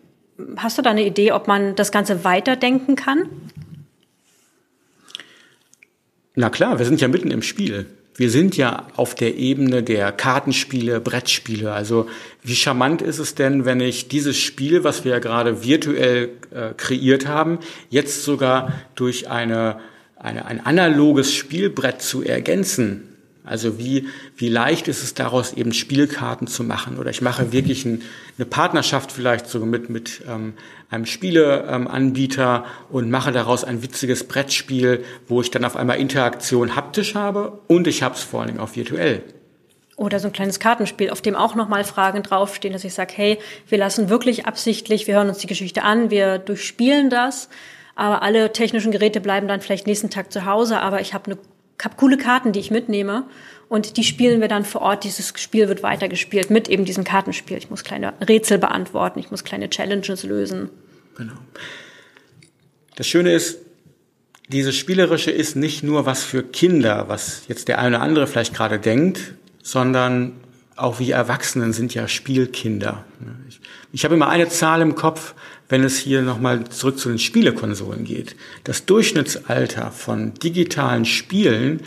Hast 0.58 0.78
du 0.78 0.82
da 0.82 0.92
eine 0.92 1.06
Idee, 1.06 1.32
ob 1.32 1.48
man 1.48 1.76
das 1.76 1.92
Ganze 1.92 2.24
weiterdenken 2.24 2.96
kann? 2.96 3.30
Na 6.36 6.50
klar, 6.50 6.78
wir 6.78 6.86
sind 6.86 7.02
ja 7.02 7.08
mitten 7.08 7.32
im 7.32 7.42
Spiel. 7.42 7.88
Wir 8.16 8.30
sind 8.32 8.58
ja 8.58 8.88
auf 8.96 9.16
der 9.16 9.36
Ebene 9.38 9.84
der 9.84 10.12
Kartenspiele, 10.12 11.00
Brettspiele. 11.00 11.72
Also 11.72 12.08
wie 12.44 12.56
charmant 12.56 13.02
ist 13.02 13.20
es 13.20 13.36
denn, 13.36 13.66
wenn 13.66 13.80
ich 13.80 14.08
dieses 14.08 14.38
Spiel, 14.38 14.84
was 14.84 15.06
wir 15.06 15.14
ja 15.14 15.20
gerade 15.20 15.64
virtuell 15.64 16.30
äh, 16.52 16.74
kreiert 16.76 17.28
haben, 17.28 17.60
jetzt 17.90 18.24
sogar 18.24 18.74
durch 18.96 19.30
eine, 19.30 19.80
eine, 20.16 20.46
ein 20.46 20.66
analoges 20.66 21.34
Spielbrett 21.34 22.02
zu 22.02 22.24
ergänzen 22.24 23.07
also 23.48 23.78
wie, 23.80 24.08
wie 24.36 24.50
leicht 24.50 24.88
ist 24.88 25.04
es 25.04 25.14
daraus 25.14 25.54
eben 25.54 25.74
Spielkarten 25.74 26.48
zu 26.48 26.64
machen 26.64 26.98
oder 26.98 27.10
ich 27.10 27.22
mache 27.22 27.52
wirklich 27.52 27.86
ein, 27.86 28.02
eine 28.38 28.46
Partnerschaft 28.46 29.12
vielleicht 29.12 29.48
so 29.48 29.60
mit, 29.66 29.90
mit 29.90 30.22
ähm, 30.28 30.54
einem 30.90 31.06
Spieleanbieter 31.06 32.66
ähm, 32.66 32.96
und 32.96 33.10
mache 33.10 33.32
daraus 33.32 33.64
ein 33.64 33.82
witziges 33.84 34.28
Brettspiel, 34.28 35.04
wo 35.28 35.42
ich 35.42 35.52
dann 35.52 35.66
auf 35.66 35.76
einmal 35.76 35.98
Interaktion 35.98 36.76
haptisch 36.76 37.16
habe 37.16 37.60
und 37.68 37.88
ich 37.88 38.04
habe 38.04 38.16
es 38.16 38.24
vor 38.24 38.42
allen 38.42 38.50
Dingen 38.50 38.60
auch 38.60 38.76
virtuell. 38.76 39.24
Oder 39.96 40.20
so 40.20 40.28
ein 40.28 40.34
kleines 40.34 40.60
Kartenspiel, 40.60 41.10
auf 41.10 41.22
dem 41.22 41.36
auch 41.36 41.56
nochmal 41.56 41.84
Fragen 41.84 42.22
draufstehen, 42.22 42.72
dass 42.72 42.84
ich 42.84 42.94
sage, 42.94 43.14
hey, 43.16 43.40
wir 43.68 43.80
lassen 43.80 44.10
wirklich 44.10 44.46
absichtlich, 44.46 45.08
wir 45.08 45.16
hören 45.16 45.30
uns 45.30 45.40
die 45.40 45.48
Geschichte 45.48 45.84
an, 45.84 46.12
wir 46.12 46.38
durchspielen 46.38 47.10
das, 47.10 47.50
aber 47.96 48.22
alle 48.22 48.54
technischen 48.54 48.92
Geräte 48.92 49.20
bleiben 49.22 49.48
dann 49.48 49.60
vielleicht 49.60 49.88
nächsten 49.88 50.12
Tag 50.12 50.32
zu 50.32 50.46
Hause, 50.46 50.80
aber 50.82 51.02
ich 51.02 51.16
habe 51.16 51.32
eine 51.32 51.38
habe 51.84 51.96
coole 51.96 52.18
Karten, 52.18 52.52
die 52.52 52.60
ich 52.60 52.72
mitnehme 52.72 53.26
und 53.70 53.98
die 53.98 54.04
spielen 54.04 54.42
wir 54.42 54.48
dann 54.48 54.66
vor 54.66 54.82
Ort. 54.82 55.04
Dieses 55.04 55.34
Spiel 55.40 55.68
wird 55.68 55.84
weitergespielt 55.84 56.50
mit 56.50 56.70
eben 56.70 56.86
diesem 56.86 57.04
Kartenspiel. 57.04 57.58
Ich 57.58 57.70
muss 57.70 57.84
kleine 57.84 58.14
Rätsel 58.28 58.58
beantworten, 58.58 59.20
ich 59.20 59.32
muss 59.32 59.44
kleine 59.44 59.70
Challenges 59.70 60.24
lösen. 60.24 60.70
Genau. 61.18 61.34
Das 62.96 63.08
Schöne 63.08 63.32
ist, 63.34 63.60
dieses 64.48 64.76
Spielerische 64.76 65.32
ist 65.32 65.56
nicht 65.56 65.84
nur 65.84 66.06
was 66.06 66.24
für 66.24 66.42
Kinder, 66.42 67.10
was 67.10 67.44
jetzt 67.48 67.68
der 67.68 67.80
eine 67.80 67.98
oder 67.98 68.02
andere 68.02 68.28
vielleicht 68.28 68.54
gerade 68.54 68.80
denkt, 68.80 69.34
sondern 69.62 70.34
auch 70.78 71.00
wir 71.00 71.16
Erwachsenen 71.16 71.74
sind 71.74 71.94
ja 71.94 72.08
Spielkinder. 72.08 73.04
Ich, 73.50 73.60
ich 73.92 74.06
habe 74.06 74.16
immer 74.16 74.30
eine 74.30 74.48
Zahl 74.48 74.82
im 74.82 74.96
Kopf, 74.96 75.34
wenn 75.70 75.84
es 75.84 75.98
hier 75.98 76.22
nochmal 76.22 76.66
zurück 76.70 76.98
zu 76.98 77.10
den 77.10 77.20
Spielekonsolen 77.20 78.06
geht. 78.06 78.36
Das 78.64 78.86
Durchschnittsalter 78.86 79.92
von 79.92 80.34
digitalen 80.36 81.06
Spielen 81.06 81.82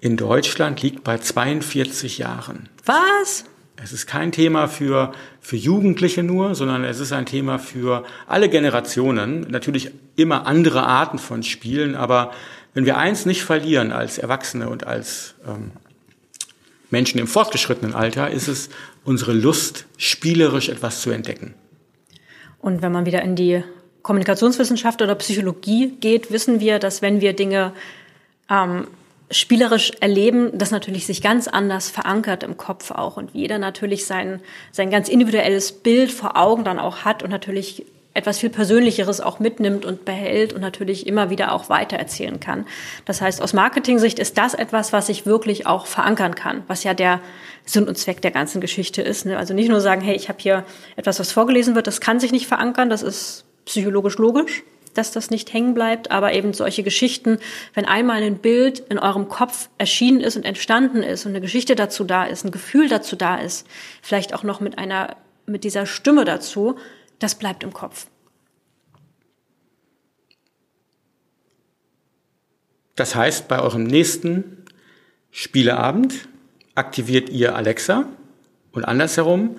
in 0.00 0.16
Deutschland 0.16 0.82
liegt 0.82 1.02
bei 1.02 1.18
42 1.18 2.18
Jahren. 2.18 2.68
Was? 2.84 3.46
Es 3.82 3.92
ist 3.92 4.06
kein 4.06 4.30
Thema 4.30 4.68
für, 4.68 5.12
für 5.40 5.56
Jugendliche 5.56 6.22
nur, 6.22 6.54
sondern 6.54 6.84
es 6.84 7.00
ist 7.00 7.12
ein 7.12 7.26
Thema 7.26 7.58
für 7.58 8.04
alle 8.26 8.48
Generationen. 8.48 9.46
Natürlich 9.50 9.90
immer 10.16 10.46
andere 10.46 10.84
Arten 10.84 11.18
von 11.18 11.42
Spielen, 11.42 11.96
aber 11.96 12.32
wenn 12.72 12.86
wir 12.86 12.98
eins 12.98 13.26
nicht 13.26 13.42
verlieren 13.42 13.92
als 13.92 14.18
Erwachsene 14.18 14.68
und 14.68 14.86
als 14.86 15.34
ähm, 15.46 15.72
Menschen 16.94 17.18
im 17.18 17.26
fortgeschrittenen 17.26 17.92
Alter, 17.92 18.30
ist 18.30 18.46
es 18.46 18.70
unsere 19.04 19.32
Lust, 19.32 19.86
spielerisch 19.96 20.68
etwas 20.68 21.00
zu 21.00 21.10
entdecken. 21.10 21.54
Und 22.60 22.82
wenn 22.82 22.92
man 22.92 23.04
wieder 23.04 23.20
in 23.22 23.34
die 23.34 23.64
Kommunikationswissenschaft 24.02 25.02
oder 25.02 25.16
Psychologie 25.16 25.96
geht, 25.98 26.30
wissen 26.30 26.60
wir, 26.60 26.78
dass 26.78 27.02
wenn 27.02 27.20
wir 27.20 27.32
Dinge 27.32 27.72
ähm, 28.48 28.86
spielerisch 29.28 29.90
erleben, 29.98 30.56
das 30.56 30.70
natürlich 30.70 31.04
sich 31.04 31.20
ganz 31.20 31.48
anders 31.48 31.90
verankert 31.90 32.44
im 32.44 32.56
Kopf 32.56 32.92
auch 32.92 33.16
und 33.16 33.32
jeder 33.32 33.58
natürlich 33.58 34.06
sein, 34.06 34.40
sein 34.70 34.88
ganz 34.90 35.08
individuelles 35.08 35.72
Bild 35.72 36.12
vor 36.12 36.36
Augen 36.36 36.62
dann 36.62 36.78
auch 36.78 36.98
hat 36.98 37.24
und 37.24 37.30
natürlich 37.30 37.86
etwas 38.14 38.38
viel 38.38 38.50
Persönlicheres 38.50 39.20
auch 39.20 39.40
mitnimmt 39.40 39.84
und 39.84 40.04
behält 40.04 40.52
und 40.52 40.60
natürlich 40.60 41.06
immer 41.06 41.30
wieder 41.30 41.52
auch 41.52 41.68
weitererzählen 41.68 42.38
kann. 42.38 42.64
Das 43.04 43.20
heißt, 43.20 43.42
aus 43.42 43.52
Marketing-Sicht 43.52 44.20
ist 44.20 44.38
das 44.38 44.54
etwas, 44.54 44.92
was 44.92 45.08
ich 45.08 45.26
wirklich 45.26 45.66
auch 45.66 45.86
verankern 45.86 46.36
kann, 46.36 46.62
was 46.68 46.84
ja 46.84 46.94
der 46.94 47.20
Sinn 47.64 47.88
und 47.88 47.98
Zweck 47.98 48.22
der 48.22 48.30
ganzen 48.30 48.60
Geschichte 48.60 49.02
ist. 49.02 49.26
Ne? 49.26 49.36
Also 49.36 49.52
nicht 49.52 49.68
nur 49.68 49.80
sagen, 49.80 50.00
hey, 50.00 50.14
ich 50.14 50.28
habe 50.28 50.38
hier 50.40 50.64
etwas, 50.94 51.18
was 51.18 51.32
vorgelesen 51.32 51.74
wird, 51.74 51.88
das 51.88 52.00
kann 52.00 52.20
sich 52.20 52.30
nicht 52.30 52.46
verankern, 52.46 52.88
das 52.88 53.02
ist 53.02 53.44
psychologisch 53.64 54.16
logisch, 54.18 54.62
dass 54.94 55.10
das 55.10 55.30
nicht 55.30 55.52
hängen 55.52 55.74
bleibt, 55.74 56.12
aber 56.12 56.32
eben 56.34 56.52
solche 56.52 56.84
Geschichten, 56.84 57.38
wenn 57.74 57.84
einmal 57.84 58.22
ein 58.22 58.38
Bild 58.38 58.78
in 58.78 59.00
eurem 59.00 59.28
Kopf 59.28 59.68
erschienen 59.76 60.20
ist 60.20 60.36
und 60.36 60.44
entstanden 60.44 61.02
ist 61.02 61.26
und 61.26 61.32
eine 61.32 61.40
Geschichte 61.40 61.74
dazu 61.74 62.04
da 62.04 62.24
ist, 62.24 62.44
ein 62.44 62.52
Gefühl 62.52 62.88
dazu 62.88 63.16
da 63.16 63.36
ist, 63.36 63.66
vielleicht 64.02 64.34
auch 64.34 64.44
noch 64.44 64.60
mit 64.60 64.78
einer, 64.78 65.16
mit 65.46 65.64
dieser 65.64 65.86
Stimme 65.86 66.24
dazu, 66.24 66.76
das 67.18 67.36
bleibt 67.36 67.62
im 67.62 67.72
Kopf. 67.72 68.06
Das 72.96 73.14
heißt, 73.14 73.48
bei 73.48 73.60
eurem 73.60 73.84
nächsten 73.84 74.64
Spieleabend 75.30 76.28
aktiviert 76.74 77.28
ihr 77.28 77.56
Alexa 77.56 78.06
und 78.72 78.84
andersherum 78.84 79.56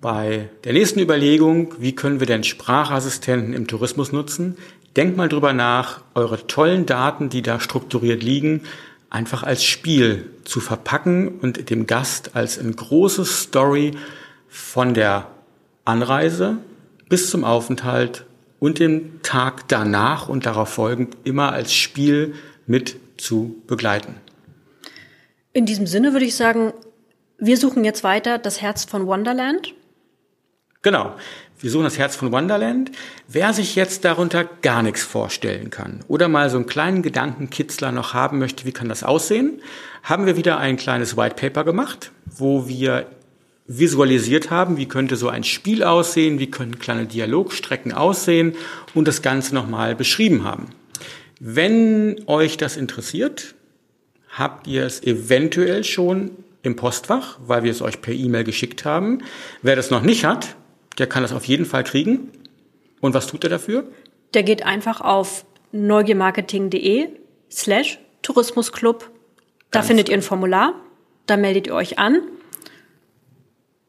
bei 0.00 0.48
der 0.64 0.72
nächsten 0.72 1.00
Überlegung, 1.00 1.74
wie 1.78 1.94
können 1.94 2.20
wir 2.20 2.26
denn 2.26 2.44
Sprachassistenten 2.44 3.52
im 3.52 3.66
Tourismus 3.66 4.12
nutzen, 4.12 4.56
denkt 4.96 5.16
mal 5.16 5.28
drüber 5.28 5.52
nach, 5.52 6.02
eure 6.14 6.46
tollen 6.46 6.86
Daten, 6.86 7.28
die 7.28 7.42
da 7.42 7.60
strukturiert 7.60 8.22
liegen, 8.22 8.62
einfach 9.10 9.42
als 9.42 9.64
Spiel 9.64 10.30
zu 10.44 10.60
verpacken 10.60 11.40
und 11.40 11.70
dem 11.70 11.86
Gast 11.86 12.34
als 12.34 12.58
eine 12.58 12.72
große 12.72 13.24
Story 13.24 13.96
von 14.48 14.94
der 14.94 15.26
Anreise 15.84 16.58
bis 17.10 17.28
zum 17.28 17.44
Aufenthalt 17.44 18.24
und 18.58 18.78
dem 18.78 19.20
Tag 19.22 19.68
danach 19.68 20.30
und 20.30 20.46
darauf 20.46 20.70
folgend 20.70 21.16
immer 21.24 21.52
als 21.52 21.74
Spiel 21.74 22.34
mit 22.66 22.96
zu 23.18 23.56
begleiten. 23.66 24.14
In 25.52 25.66
diesem 25.66 25.86
Sinne 25.86 26.12
würde 26.12 26.24
ich 26.24 26.36
sagen, 26.36 26.72
wir 27.36 27.58
suchen 27.58 27.84
jetzt 27.84 28.04
weiter 28.04 28.38
das 28.38 28.62
Herz 28.62 28.84
von 28.84 29.06
Wonderland. 29.06 29.74
Genau. 30.82 31.14
Wir 31.58 31.70
suchen 31.70 31.84
das 31.84 31.98
Herz 31.98 32.16
von 32.16 32.32
Wonderland. 32.32 32.90
Wer 33.28 33.52
sich 33.52 33.74
jetzt 33.74 34.06
darunter 34.06 34.44
gar 34.44 34.82
nichts 34.82 35.02
vorstellen 35.02 35.68
kann 35.68 36.00
oder 36.08 36.28
mal 36.28 36.48
so 36.48 36.56
einen 36.56 36.66
kleinen 36.66 37.02
Gedankenkitzler 37.02 37.92
noch 37.92 38.14
haben 38.14 38.38
möchte, 38.38 38.64
wie 38.64 38.72
kann 38.72 38.88
das 38.88 39.02
aussehen, 39.02 39.60
haben 40.02 40.24
wir 40.24 40.36
wieder 40.36 40.58
ein 40.58 40.78
kleines 40.78 41.18
White 41.18 41.34
Paper 41.34 41.64
gemacht, 41.64 42.12
wo 42.24 42.66
wir 42.66 43.06
visualisiert 43.72 44.50
haben, 44.50 44.78
wie 44.78 44.86
könnte 44.86 45.14
so 45.14 45.28
ein 45.28 45.44
Spiel 45.44 45.84
aussehen, 45.84 46.40
wie 46.40 46.50
können 46.50 46.80
kleine 46.80 47.06
Dialogstrecken 47.06 47.92
aussehen 47.92 48.54
und 48.94 49.06
das 49.06 49.22
Ganze 49.22 49.54
nochmal 49.54 49.94
beschrieben 49.94 50.42
haben. 50.42 50.70
Wenn 51.38 52.24
euch 52.26 52.56
das 52.56 52.76
interessiert, 52.76 53.54
habt 54.28 54.66
ihr 54.66 54.84
es 54.84 55.04
eventuell 55.04 55.84
schon 55.84 56.32
im 56.64 56.74
Postfach, 56.74 57.38
weil 57.46 57.62
wir 57.62 57.70
es 57.70 57.80
euch 57.80 58.02
per 58.02 58.12
E-Mail 58.12 58.42
geschickt 58.42 58.84
haben. 58.84 59.22
Wer 59.62 59.76
das 59.76 59.90
noch 59.90 60.02
nicht 60.02 60.24
hat, 60.24 60.56
der 60.98 61.06
kann 61.06 61.22
das 61.22 61.32
auf 61.32 61.44
jeden 61.44 61.64
Fall 61.64 61.84
kriegen. 61.84 62.28
Und 63.00 63.14
was 63.14 63.28
tut 63.28 63.44
er 63.44 63.50
dafür? 63.50 63.84
Der 64.34 64.42
geht 64.42 64.66
einfach 64.66 65.00
auf 65.00 65.46
neugiermarketing.de 65.70 67.06
slash 67.48 68.00
Tourismusclub. 68.22 69.08
Da 69.70 69.78
Ganz 69.78 69.86
findet 69.86 70.08
ihr 70.08 70.16
ein 70.16 70.22
Formular, 70.22 70.74
da 71.26 71.36
meldet 71.36 71.68
ihr 71.68 71.74
euch 71.74 72.00
an 72.00 72.20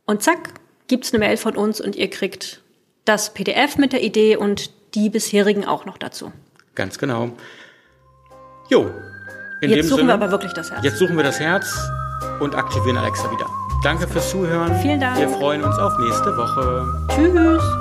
und 0.05 0.21
zack, 0.23 0.53
gibt's 0.87 1.13
eine 1.13 1.19
Mail 1.19 1.37
von 1.37 1.55
uns 1.55 1.81
und 1.81 1.95
ihr 1.95 2.09
kriegt 2.09 2.61
das 3.05 3.33
PDF 3.33 3.77
mit 3.77 3.93
der 3.93 4.03
Idee 4.03 4.35
und 4.35 4.71
die 4.95 5.09
bisherigen 5.09 5.65
auch 5.65 5.85
noch 5.85 5.97
dazu. 5.97 6.31
Ganz 6.75 6.97
genau. 6.97 7.31
Jo. 8.69 8.91
Jetzt 9.61 9.89
suchen 9.89 9.99
Sinne, 9.99 10.09
wir 10.09 10.13
aber 10.15 10.31
wirklich 10.31 10.53
das 10.53 10.71
Herz. 10.71 10.83
Jetzt 10.83 10.97
suchen 10.97 11.15
wir 11.15 11.23
das 11.23 11.39
Herz 11.39 11.65
und 12.39 12.55
aktivieren 12.55 12.97
Alexa 12.97 13.31
wieder. 13.31 13.47
Danke 13.83 14.07
fürs 14.07 14.29
Zuhören. 14.29 14.75
Vielen 14.81 14.99
Dank. 14.99 15.17
Wir 15.19 15.29
freuen 15.29 15.63
uns 15.63 15.77
auf 15.77 15.97
nächste 15.99 16.35
Woche. 16.37 17.07
Tschüss. 17.15 17.80